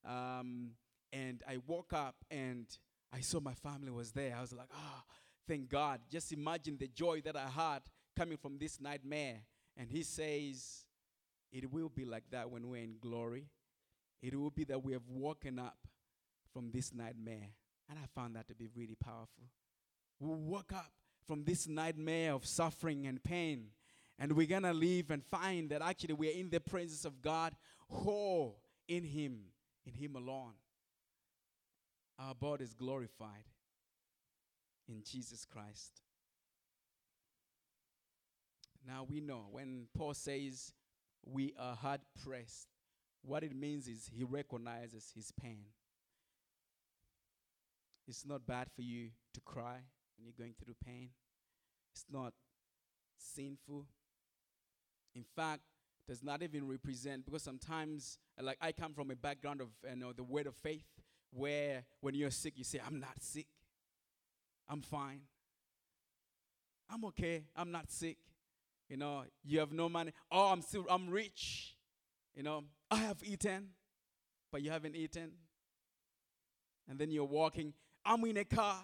um, 0.05 0.71
and 1.13 1.43
I 1.49 1.59
woke 1.67 1.93
up 1.93 2.17
and 2.31 2.67
I 3.13 3.21
saw 3.21 3.39
my 3.41 3.55
family 3.55 3.91
was 3.91 4.11
there. 4.11 4.35
I 4.37 4.41
was 4.41 4.53
like, 4.53 4.69
oh, 4.75 5.03
thank 5.47 5.69
God. 5.69 6.01
Just 6.11 6.33
imagine 6.33 6.77
the 6.79 6.89
joy 6.89 7.21
that 7.25 7.37
I 7.37 7.49
had 7.49 7.83
coming 8.17 8.37
from 8.37 8.59
this 8.59 8.81
nightmare. 8.81 9.43
And 9.77 9.89
he 9.89 10.03
says, 10.03 10.85
It 11.53 11.73
will 11.73 11.89
be 11.89 12.05
like 12.05 12.25
that 12.33 12.51
when 12.51 12.69
we're 12.69 12.83
in 12.83 12.97
glory. 13.01 13.47
It 14.21 14.35
will 14.35 14.51
be 14.51 14.65
that 14.65 14.83
we 14.83 14.93
have 14.95 15.09
woken 15.09 15.59
up 15.59 15.79
from 16.53 16.71
this 16.73 16.93
nightmare. 16.93 17.51
And 17.89 17.99
I 17.99 18.07
found 18.15 18.35
that 18.35 18.49
to 18.49 18.55
be 18.55 18.69
really 18.75 18.97
powerful 18.97 19.45
we 20.25 20.37
woke 20.37 20.73
up 20.73 20.91
from 21.27 21.45
this 21.45 21.67
nightmare 21.67 22.33
of 22.33 22.47
suffering 22.47 23.07
and 23.07 23.23
pain. 23.23 23.67
And 24.19 24.33
we're 24.33 24.47
going 24.47 24.63
to 24.63 24.73
leave 24.73 25.11
and 25.11 25.25
find 25.25 25.71
that 25.71 25.83
actually 25.83 26.15
we're 26.15 26.33
in 26.33 26.51
the 26.51 26.61
presence 26.61 27.05
of 27.05 27.21
God 27.21 27.55
whole 27.89 28.61
in 28.89 29.05
Him, 29.05 29.41
in 29.87 29.95
Him 29.95 30.17
alone, 30.17 30.53
our 32.19 32.35
body 32.35 32.65
is 32.65 32.75
glorified 32.75 33.45
in 34.89 35.03
Jesus 35.03 35.45
Christ. 35.45 36.01
Now 38.87 39.07
we 39.09 39.21
know 39.21 39.47
when 39.51 39.87
Paul 39.97 40.15
says 40.15 40.73
we 41.25 41.55
are 41.59 41.75
hard 41.75 42.01
pressed, 42.25 42.69
what 43.23 43.43
it 43.43 43.57
means 43.57 43.89
is 43.89 44.11
he 44.15 44.25
recognizes 44.25 45.11
his 45.15 45.33
pain. 45.33 45.65
It's 48.07 48.27
not 48.27 48.47
bad 48.47 48.69
for 48.77 48.83
you 48.83 49.09
to 49.33 49.41
cry 49.41 49.79
when 50.17 50.25
you're 50.27 50.35
going 50.39 50.55
through 50.63 50.75
pain. 50.85 51.11
It's 51.93 52.05
not 52.11 52.33
sinful. 53.17 53.87
In 55.15 55.25
fact, 55.37 55.63
does 56.07 56.23
not 56.23 56.43
even 56.43 56.67
represent 56.69 57.25
because 57.25 57.43
sometimes 57.43 58.19
like 58.41 58.59
I 58.61 58.73
come 58.73 58.93
from 58.93 59.11
a 59.11 59.17
background 59.17 59.61
of 59.61 59.69
you 59.89 59.97
know 59.97 60.13
the 60.13 60.23
word 60.23 60.47
of 60.47 60.55
faith 60.57 60.85
where 61.31 61.85
when 62.01 62.15
you're 62.15 62.31
sick 62.31 62.55
you 62.57 62.65
say 62.65 62.81
I'm 62.85 63.01
not 63.01 63.23
sick. 63.23 63.47
I'm 64.69 64.83
fine. 64.83 65.23
I'm 66.91 67.05
okay. 67.07 67.45
I'm 67.57 67.71
not 67.71 67.91
sick. 67.91 68.19
You 68.89 68.99
know, 68.99 69.25
you 69.45 69.61
have 69.61 69.73
no 69.73 69.89
money. 69.89 70.13
Oh, 70.31 70.53
I'm 70.53 70.63
still 70.63 70.85
I'm 70.91 71.09
rich. 71.09 71.77
You 72.35 72.43
know, 72.43 72.65
I 72.91 72.97
have 72.97 73.19
eaten, 73.23 73.69
but 74.51 74.63
you 74.63 74.71
haven't 74.71 74.97
eaten. 74.97 75.33
And 76.89 76.99
then 76.99 77.11
you're 77.11 77.25
walking, 77.25 77.73
I'm 78.05 78.25
in 78.25 78.37
a 78.37 78.45
car. 78.45 78.83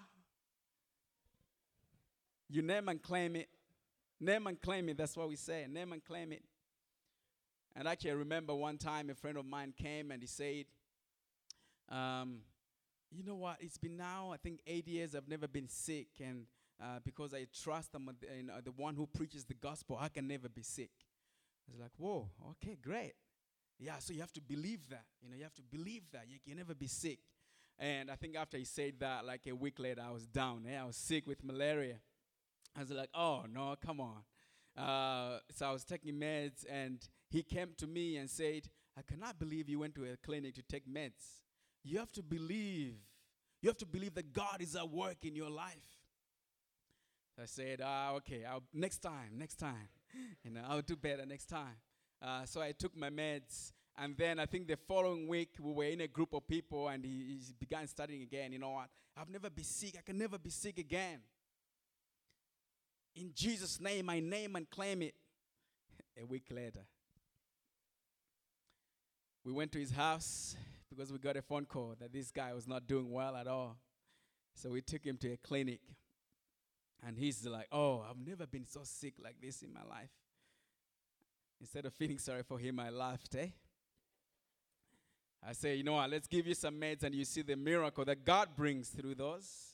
You 2.51 2.61
name 2.61 2.89
and 2.89 3.01
claim 3.01 3.37
it. 3.37 3.47
Name 4.19 4.45
and 4.47 4.61
claim 4.61 4.89
it. 4.89 4.97
That's 4.97 5.15
what 5.15 5.29
we 5.29 5.37
say. 5.37 5.65
Name 5.69 5.93
and 5.93 6.03
claim 6.03 6.33
it. 6.33 6.43
And 7.77 7.87
actually, 7.87 8.11
I 8.11 8.15
remember 8.15 8.53
one 8.53 8.77
time 8.77 9.09
a 9.09 9.15
friend 9.15 9.37
of 9.37 9.45
mine 9.45 9.73
came 9.75 10.11
and 10.11 10.21
he 10.21 10.27
said, 10.27 10.65
um, 11.87 12.39
You 13.09 13.23
know 13.23 13.35
what? 13.35 13.55
It's 13.61 13.77
been 13.77 13.95
now, 13.95 14.31
I 14.33 14.37
think, 14.37 14.59
eight 14.67 14.85
years 14.85 15.15
I've 15.15 15.29
never 15.29 15.47
been 15.47 15.69
sick. 15.69 16.07
And 16.21 16.45
uh, 16.83 16.99
because 17.05 17.33
I 17.33 17.47
trust 17.63 17.91
I'm 17.95 18.05
the, 18.19 18.27
you 18.35 18.43
know, 18.43 18.55
the 18.61 18.71
one 18.71 18.95
who 18.95 19.07
preaches 19.07 19.45
the 19.45 19.53
gospel, 19.53 19.97
I 19.99 20.09
can 20.09 20.27
never 20.27 20.49
be 20.49 20.63
sick. 20.63 20.91
I 21.69 21.71
was 21.71 21.79
like, 21.79 21.91
Whoa, 21.97 22.27
okay, 22.51 22.77
great. 22.83 23.13
Yeah, 23.79 23.97
so 23.99 24.11
you 24.11 24.19
have 24.19 24.33
to 24.33 24.41
believe 24.41 24.89
that. 24.89 25.05
You 25.23 25.29
know, 25.29 25.37
you 25.37 25.43
have 25.43 25.55
to 25.55 25.63
believe 25.63 26.03
that. 26.11 26.25
You 26.27 26.39
can 26.45 26.57
never 26.57 26.75
be 26.75 26.87
sick. 26.87 27.19
And 27.79 28.11
I 28.11 28.15
think 28.15 28.35
after 28.35 28.57
he 28.57 28.65
said 28.65 28.95
that, 28.99 29.25
like 29.25 29.47
a 29.47 29.53
week 29.53 29.79
later, 29.79 30.03
I 30.05 30.11
was 30.11 30.27
down. 30.27 30.65
Yeah, 30.69 30.83
I 30.83 30.85
was 30.85 30.97
sick 30.97 31.25
with 31.25 31.43
malaria. 31.45 31.95
I 32.75 32.81
was 32.81 32.91
like, 32.91 33.09
oh, 33.13 33.43
no, 33.51 33.75
come 33.85 33.99
on. 33.99 34.23
Uh, 34.77 35.39
so 35.53 35.67
I 35.67 35.71
was 35.71 35.83
taking 35.83 36.15
meds, 36.15 36.65
and 36.69 36.99
he 37.29 37.43
came 37.43 37.69
to 37.77 37.87
me 37.87 38.17
and 38.17 38.29
said, 38.29 38.69
I 38.97 39.01
cannot 39.01 39.39
believe 39.39 39.69
you 39.69 39.79
went 39.79 39.95
to 39.95 40.05
a 40.05 40.17
clinic 40.17 40.55
to 40.55 40.61
take 40.61 40.87
meds. 40.87 41.41
You 41.83 41.99
have 41.99 42.11
to 42.13 42.23
believe. 42.23 42.95
You 43.61 43.69
have 43.69 43.77
to 43.77 43.85
believe 43.85 44.15
that 44.15 44.33
God 44.33 44.61
is 44.61 44.75
at 44.75 44.89
work 44.89 45.17
in 45.23 45.35
your 45.35 45.49
life. 45.49 45.75
I 47.41 47.45
said, 47.45 47.81
ah, 47.83 48.13
okay, 48.15 48.43
I'll, 48.45 48.63
next 48.73 48.99
time, 48.99 49.37
next 49.37 49.55
time. 49.55 49.89
you 50.43 50.51
know, 50.51 50.61
I'll 50.67 50.81
do 50.81 50.95
better 50.95 51.25
next 51.25 51.45
time. 51.45 51.77
Uh, 52.21 52.45
so 52.45 52.61
I 52.61 52.71
took 52.71 52.95
my 52.95 53.09
meds. 53.09 53.73
And 53.97 54.15
then 54.17 54.39
I 54.39 54.45
think 54.45 54.67
the 54.67 54.77
following 54.87 55.27
week, 55.27 55.55
we 55.59 55.73
were 55.73 55.85
in 55.85 56.01
a 56.01 56.07
group 56.07 56.33
of 56.33 56.47
people 56.47 56.87
and 56.87 57.03
he, 57.03 57.39
he 57.39 57.53
began 57.59 57.87
studying 57.87 58.21
again. 58.21 58.51
You 58.53 58.59
know 58.59 58.71
what? 58.71 58.89
I've 59.17 59.29
never 59.29 59.49
been 59.49 59.63
sick. 59.63 59.95
I 59.97 60.01
can 60.01 60.17
never 60.17 60.37
be 60.37 60.49
sick 60.49 60.77
again. 60.77 61.19
In 63.15 63.31
Jesus' 63.35 63.79
name, 63.79 64.09
I 64.09 64.19
name 64.19 64.55
and 64.55 64.69
claim 64.69 65.01
it. 65.01 65.15
a 66.21 66.25
week 66.25 66.45
later, 66.51 66.85
we 69.43 69.51
went 69.51 69.71
to 69.73 69.79
his 69.79 69.91
house 69.91 70.55
because 70.89 71.11
we 71.11 71.17
got 71.17 71.37
a 71.37 71.41
phone 71.41 71.65
call 71.65 71.95
that 71.99 72.13
this 72.13 72.31
guy 72.31 72.53
was 72.53 72.67
not 72.67 72.87
doing 72.87 73.11
well 73.11 73.35
at 73.35 73.47
all. 73.47 73.77
So 74.53 74.69
we 74.69 74.81
took 74.81 75.05
him 75.05 75.17
to 75.17 75.33
a 75.33 75.37
clinic. 75.37 75.79
And 77.05 77.17
he's 77.17 77.45
like, 77.45 77.67
Oh, 77.71 78.03
I've 78.07 78.25
never 78.25 78.45
been 78.45 78.65
so 78.65 78.81
sick 78.83 79.15
like 79.23 79.35
this 79.41 79.63
in 79.63 79.73
my 79.73 79.83
life. 79.83 80.11
Instead 81.59 81.85
of 81.85 81.93
feeling 81.93 82.17
sorry 82.17 82.43
for 82.43 82.59
him, 82.59 82.79
I 82.79 82.89
laughed, 82.89 83.35
eh? 83.35 83.47
I 85.47 85.53
say, 85.53 85.75
you 85.75 85.83
know 85.83 85.93
what, 85.93 86.09
let's 86.09 86.27
give 86.27 86.45
you 86.45 86.53
some 86.53 86.75
meds 86.79 87.03
and 87.03 87.15
you 87.15 87.25
see 87.25 87.41
the 87.41 87.55
miracle 87.55 88.05
that 88.05 88.23
God 88.23 88.49
brings 88.55 88.89
through 88.89 89.15
those. 89.15 89.70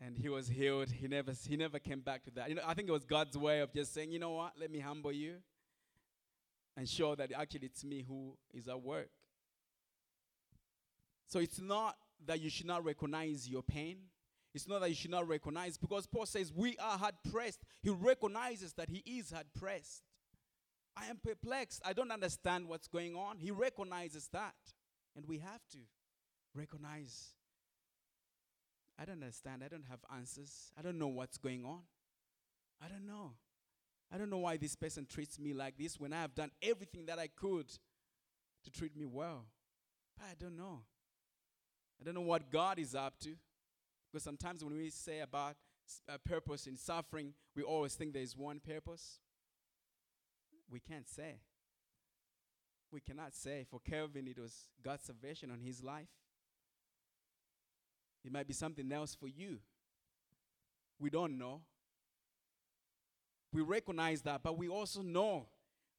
And 0.00 0.18
he 0.18 0.28
was 0.28 0.48
healed. 0.48 0.90
He 0.90 1.08
never, 1.08 1.32
he 1.48 1.56
never 1.56 1.78
came 1.78 2.00
back 2.00 2.24
to 2.24 2.30
that. 2.32 2.48
You 2.50 2.56
know, 2.56 2.62
I 2.66 2.74
think 2.74 2.88
it 2.88 2.92
was 2.92 3.04
God's 3.04 3.36
way 3.36 3.60
of 3.60 3.72
just 3.72 3.94
saying, 3.94 4.10
you 4.10 4.18
know 4.18 4.32
what, 4.32 4.52
let 4.60 4.70
me 4.70 4.78
humble 4.78 5.12
you 5.12 5.36
and 6.76 6.86
show 6.88 7.14
that 7.14 7.32
actually 7.32 7.66
it's 7.66 7.82
me 7.82 8.04
who 8.06 8.36
is 8.52 8.68
at 8.68 8.82
work. 8.82 9.08
So 11.28 11.38
it's 11.38 11.60
not 11.60 11.96
that 12.26 12.40
you 12.40 12.50
should 12.50 12.66
not 12.66 12.84
recognize 12.84 13.48
your 13.48 13.62
pain. 13.62 13.96
It's 14.54 14.68
not 14.68 14.80
that 14.80 14.88
you 14.88 14.94
should 14.94 15.10
not 15.10 15.28
recognize, 15.28 15.76
because 15.76 16.06
Paul 16.06 16.24
says 16.24 16.52
we 16.54 16.76
are 16.78 16.96
hard 16.96 17.14
pressed. 17.30 17.62
He 17.82 17.90
recognizes 17.90 18.72
that 18.74 18.88
he 18.88 19.02
is 19.04 19.30
hard 19.30 19.46
pressed. 19.58 20.02
I 20.96 21.06
am 21.06 21.18
perplexed. 21.22 21.82
I 21.84 21.92
don't 21.92 22.10
understand 22.10 22.66
what's 22.66 22.88
going 22.88 23.14
on. 23.16 23.38
He 23.38 23.50
recognizes 23.50 24.28
that. 24.32 24.54
And 25.14 25.26
we 25.26 25.38
have 25.38 25.60
to 25.72 25.78
recognize. 26.54 27.35
I 28.98 29.04
don't 29.04 29.22
understand. 29.22 29.62
I 29.64 29.68
don't 29.68 29.84
have 29.90 30.00
answers. 30.14 30.72
I 30.78 30.82
don't 30.82 30.98
know 30.98 31.08
what's 31.08 31.38
going 31.38 31.64
on. 31.64 31.80
I 32.82 32.88
don't 32.88 33.06
know. 33.06 33.32
I 34.12 34.18
don't 34.18 34.30
know 34.30 34.38
why 34.38 34.56
this 34.56 34.76
person 34.76 35.06
treats 35.08 35.38
me 35.38 35.52
like 35.52 35.76
this 35.76 35.98
when 35.98 36.12
I 36.12 36.20
have 36.20 36.34
done 36.34 36.50
everything 36.62 37.06
that 37.06 37.18
I 37.18 37.26
could 37.26 37.66
to 38.64 38.70
treat 38.70 38.96
me 38.96 39.04
well. 39.04 39.46
But 40.16 40.26
I 40.30 40.34
don't 40.38 40.56
know. 40.56 40.80
I 42.00 42.04
don't 42.04 42.14
know 42.14 42.20
what 42.20 42.50
God 42.50 42.78
is 42.78 42.94
up 42.94 43.18
to. 43.20 43.34
Because 44.12 44.22
sometimes 44.22 44.64
when 44.64 44.76
we 44.76 44.90
say 44.90 45.20
about 45.20 45.56
a 46.08 46.14
uh, 46.14 46.18
purpose 46.24 46.66
in 46.66 46.76
suffering, 46.76 47.34
we 47.54 47.62
always 47.62 47.94
think 47.94 48.12
there 48.12 48.22
is 48.22 48.36
one 48.36 48.60
purpose. 48.60 49.18
We 50.70 50.80
can't 50.80 51.08
say. 51.08 51.40
We 52.90 53.00
cannot 53.00 53.34
say. 53.34 53.66
For 53.68 53.80
Kelvin, 53.80 54.28
it 54.28 54.38
was 54.38 54.54
God's 54.82 55.04
salvation 55.04 55.50
on 55.50 55.60
his 55.60 55.82
life. 55.82 56.08
It 58.26 58.32
might 58.32 58.48
be 58.48 58.54
something 58.54 58.90
else 58.90 59.14
for 59.14 59.28
you. 59.28 59.58
We 60.98 61.10
don't 61.10 61.38
know. 61.38 61.60
We 63.52 63.62
recognize 63.62 64.22
that, 64.22 64.42
but 64.42 64.58
we 64.58 64.68
also 64.68 65.00
know 65.00 65.46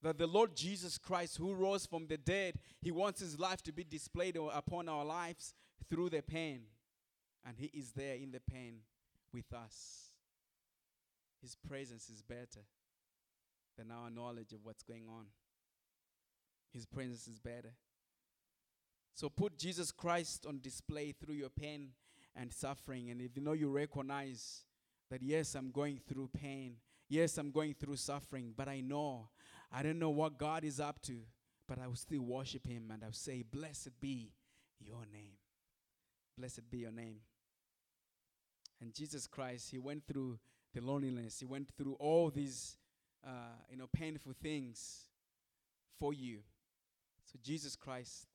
that 0.03 0.17
the 0.17 0.27
Lord 0.27 0.55
Jesus 0.55 0.97
Christ, 0.97 1.37
who 1.37 1.53
rose 1.53 1.85
from 1.85 2.07
the 2.07 2.17
dead, 2.17 2.59
He 2.81 2.91
wants 2.91 3.21
His 3.21 3.39
life 3.39 3.63
to 3.63 3.71
be 3.71 3.85
displayed 3.85 4.37
upon 4.53 4.89
our 4.89 5.05
lives 5.05 5.53
through 5.89 6.09
the 6.09 6.21
pain. 6.21 6.63
And 7.45 7.57
He 7.57 7.67
is 7.67 7.93
there 7.93 8.15
in 8.15 8.31
the 8.31 8.41
pain 8.41 8.79
with 9.33 9.51
us. 9.53 10.11
His 11.41 11.55
presence 11.55 12.09
is 12.09 12.21
better 12.21 12.65
than 13.77 13.89
our 13.89 14.09
knowledge 14.09 14.51
of 14.51 14.59
what's 14.63 14.83
going 14.83 15.05
on. 15.09 15.27
His 16.73 16.85
presence 16.85 17.27
is 17.27 17.39
better. 17.39 17.71
So 19.13 19.29
put 19.29 19.57
Jesus 19.57 19.91
Christ 19.91 20.45
on 20.45 20.59
display 20.59 21.13
through 21.13 21.35
your 21.35 21.49
pain 21.49 21.91
and 22.37 22.53
suffering. 22.53 23.09
And 23.09 23.21
if 23.21 23.35
you 23.35 23.41
know 23.41 23.53
you 23.53 23.69
recognize 23.69 24.61
that, 25.09 25.21
yes, 25.21 25.55
I'm 25.55 25.71
going 25.71 25.99
through 26.07 26.29
pain, 26.39 26.75
yes, 27.09 27.37
I'm 27.37 27.51
going 27.51 27.73
through 27.73 27.95
suffering, 27.97 28.53
but 28.55 28.67
I 28.67 28.81
know, 28.81 29.29
I 29.71 29.81
don't 29.83 29.99
know 29.99 30.09
what 30.09 30.37
God 30.37 30.63
is 30.63 30.79
up 30.79 31.01
to, 31.03 31.17
but 31.67 31.79
I 31.79 31.87
will 31.87 31.95
still 31.95 32.21
worship 32.21 32.67
Him 32.67 32.91
and 32.93 33.03
I'll 33.03 33.11
say, 33.11 33.43
Blessed 33.43 33.99
be 33.99 34.31
your 34.79 35.05
name. 35.11 35.33
Blessed 36.37 36.69
be 36.69 36.79
your 36.79 36.91
name. 36.91 37.17
And 38.79 38.93
Jesus 38.93 39.27
Christ, 39.27 39.71
He 39.71 39.79
went 39.79 40.03
through 40.07 40.37
the 40.73 40.81
loneliness, 40.81 41.39
He 41.39 41.45
went 41.45 41.69
through 41.77 41.95
all 41.99 42.29
these 42.29 42.77
uh, 43.25 43.55
you 43.69 43.77
know, 43.77 43.87
painful 43.91 44.33
things 44.41 45.07
for 45.99 46.13
you. 46.13 46.39
So 47.25 47.37
Jesus 47.43 47.75
Christ 47.75 48.27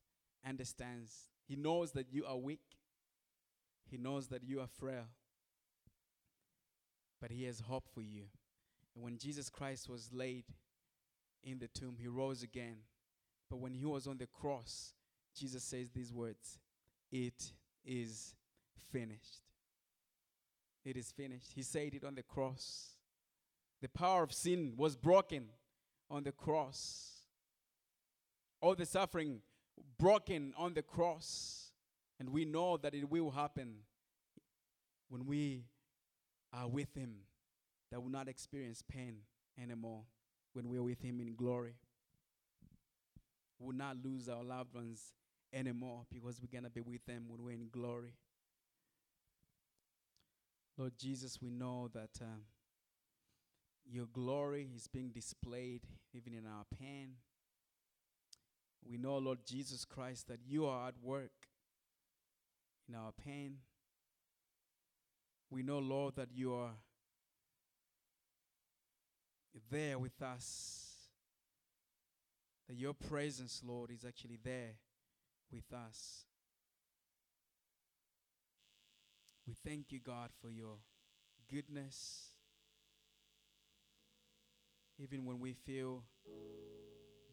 understands. 0.47 1.31
He 1.49 1.57
knows 1.57 1.93
that 1.93 2.13
you 2.13 2.27
are 2.27 2.37
weak. 2.37 2.61
He 3.93 3.99
knows 3.99 4.29
that 4.29 4.43
you 4.43 4.59
are 4.63 4.67
frail. 4.67 5.05
But 7.21 7.31
he 7.31 7.45
has 7.45 7.61
hope 7.61 7.85
for 7.93 8.01
you. 8.01 8.23
And 8.95 9.05
when 9.05 9.19
Jesus 9.19 9.51
Christ 9.51 9.87
was 9.87 10.09
laid 10.15 10.45
in 11.45 11.59
the 11.59 11.69
tomb, 11.69 11.97
he 12.01 12.09
rose 12.09 12.43
again. 12.43 12.77
But 13.51 13.59
when 13.59 13.75
he 13.75 13.85
was 13.85 14.07
on 14.07 14.17
the 14.17 14.27
cross, 14.27 14.95
Jesus 15.37 15.63
says 15.63 15.91
these 15.91 16.11
words 16.11 16.59
It 17.11 17.53
is 17.85 18.35
finished. 18.91 19.43
It 20.87 20.97
is 20.97 21.13
finished. 21.13 21.53
He 21.55 21.63
said 21.63 21.93
it 21.93 22.03
on 22.03 22.15
the 22.15 22.23
cross. 22.23 22.97
The 23.83 23.91
power 23.91 24.23
of 24.23 24.33
sin 24.33 24.73
was 24.79 24.97
broken 24.97 25.49
on 26.11 26.23
the 26.23 26.33
cross. 26.33 27.11
All 28.63 28.75
the 28.75 28.87
suffering 28.87 29.43
broken 29.99 30.55
on 30.57 30.73
the 30.73 30.83
cross. 30.83 31.62
And 32.23 32.31
we 32.31 32.45
know 32.45 32.77
that 32.77 32.95
it 32.95 33.11
will 33.11 33.33
happen 33.33 33.79
when 35.09 35.27
we 35.27 35.65
are 36.53 36.69
with 36.69 36.95
Him, 36.95 37.15
that 37.91 37.99
we 37.99 38.05
will 38.05 38.13
not 38.13 38.29
experience 38.29 38.81
pain 38.81 39.17
anymore 39.61 40.03
when 40.53 40.69
we're 40.69 40.85
with 40.85 41.03
Him 41.03 41.21
in 41.21 41.35
glory. 41.35 41.75
We 43.59 43.67
will 43.67 43.75
not 43.75 43.97
lose 44.05 44.29
our 44.29 44.45
loved 44.45 44.73
ones 44.73 45.15
anymore 45.53 46.03
because 46.13 46.41
we're 46.41 46.53
going 46.53 46.63
to 46.63 46.71
be 46.71 46.81
with 46.81 47.05
them 47.07 47.25
when 47.27 47.43
we're 47.43 47.55
in 47.55 47.67
glory. 47.73 48.15
Lord 50.79 50.93
Jesus, 50.97 51.43
we 51.43 51.51
know 51.51 51.91
that 51.93 52.21
um, 52.21 52.43
your 53.85 54.07
glory 54.13 54.69
is 54.77 54.87
being 54.87 55.09
displayed 55.09 55.83
even 56.15 56.35
in 56.35 56.47
our 56.47 56.67
pain. 56.79 57.15
We 58.89 58.97
know, 58.97 59.19
Lord 59.19 59.41
Jesus 59.45 59.85
Christ, 59.85 60.29
that 60.29 60.39
you 60.47 60.67
are 60.67 60.87
at 60.87 60.95
work 61.03 61.33
in 62.89 62.95
our 62.95 63.13
pain. 63.13 63.57
We 65.51 65.63
know, 65.63 65.79
Lord, 65.79 66.17
that 66.17 66.29
you 66.35 66.55
are 66.55 66.73
there 69.71 69.99
with 69.99 70.21
us. 70.23 70.89
That 72.69 72.77
your 72.77 72.95
presence, 72.95 73.63
Lord, 73.65 73.91
is 73.91 74.05
actually 74.05 74.39
there 74.43 74.77
with 75.53 75.73
us. 75.73 76.25
We 79.47 79.55
thank 79.67 79.91
you, 79.91 80.01
God, 80.01 80.31
for 80.41 80.51
your 80.51 80.77
goodness. 81.51 82.29
Even 84.99 85.27
when 85.27 85.41
we 85.41 85.53
feel 85.53 86.05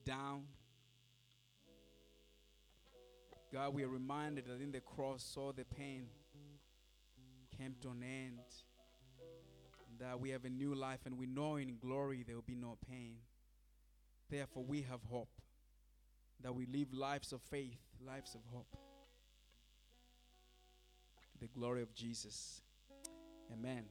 down, 0.04 0.46
God, 3.52 3.74
we 3.74 3.84
are 3.84 3.90
reminded 3.90 4.46
that 4.46 4.62
in 4.62 4.72
the 4.72 4.80
cross, 4.80 5.36
all 5.38 5.52
the 5.52 5.66
pain 5.66 6.06
came 7.58 7.76
to 7.82 7.90
an 7.90 8.04
end. 8.04 8.40
That 10.00 10.20
we 10.20 10.30
have 10.30 10.46
a 10.46 10.50
new 10.50 10.76
life, 10.76 11.00
and 11.06 11.18
we 11.18 11.26
know 11.26 11.58
in 11.58 11.78
glory 11.82 12.24
there 12.26 12.36
will 12.36 12.44
be 12.44 12.56
no 12.56 12.78
pain. 12.90 13.16
Therefore, 14.30 14.64
we 14.64 14.84
have 14.84 15.02
hope 15.10 15.30
that 16.42 16.54
we 16.54 16.68
live 16.68 16.94
lives 16.94 17.34
of 17.34 17.42
faith, 17.42 17.80
lives 18.06 18.36
of 18.36 18.42
hope. 18.54 18.78
The 21.42 21.48
glory 21.48 21.82
of 21.82 21.94
Jesus. 21.96 22.62
Amen. 23.52 23.86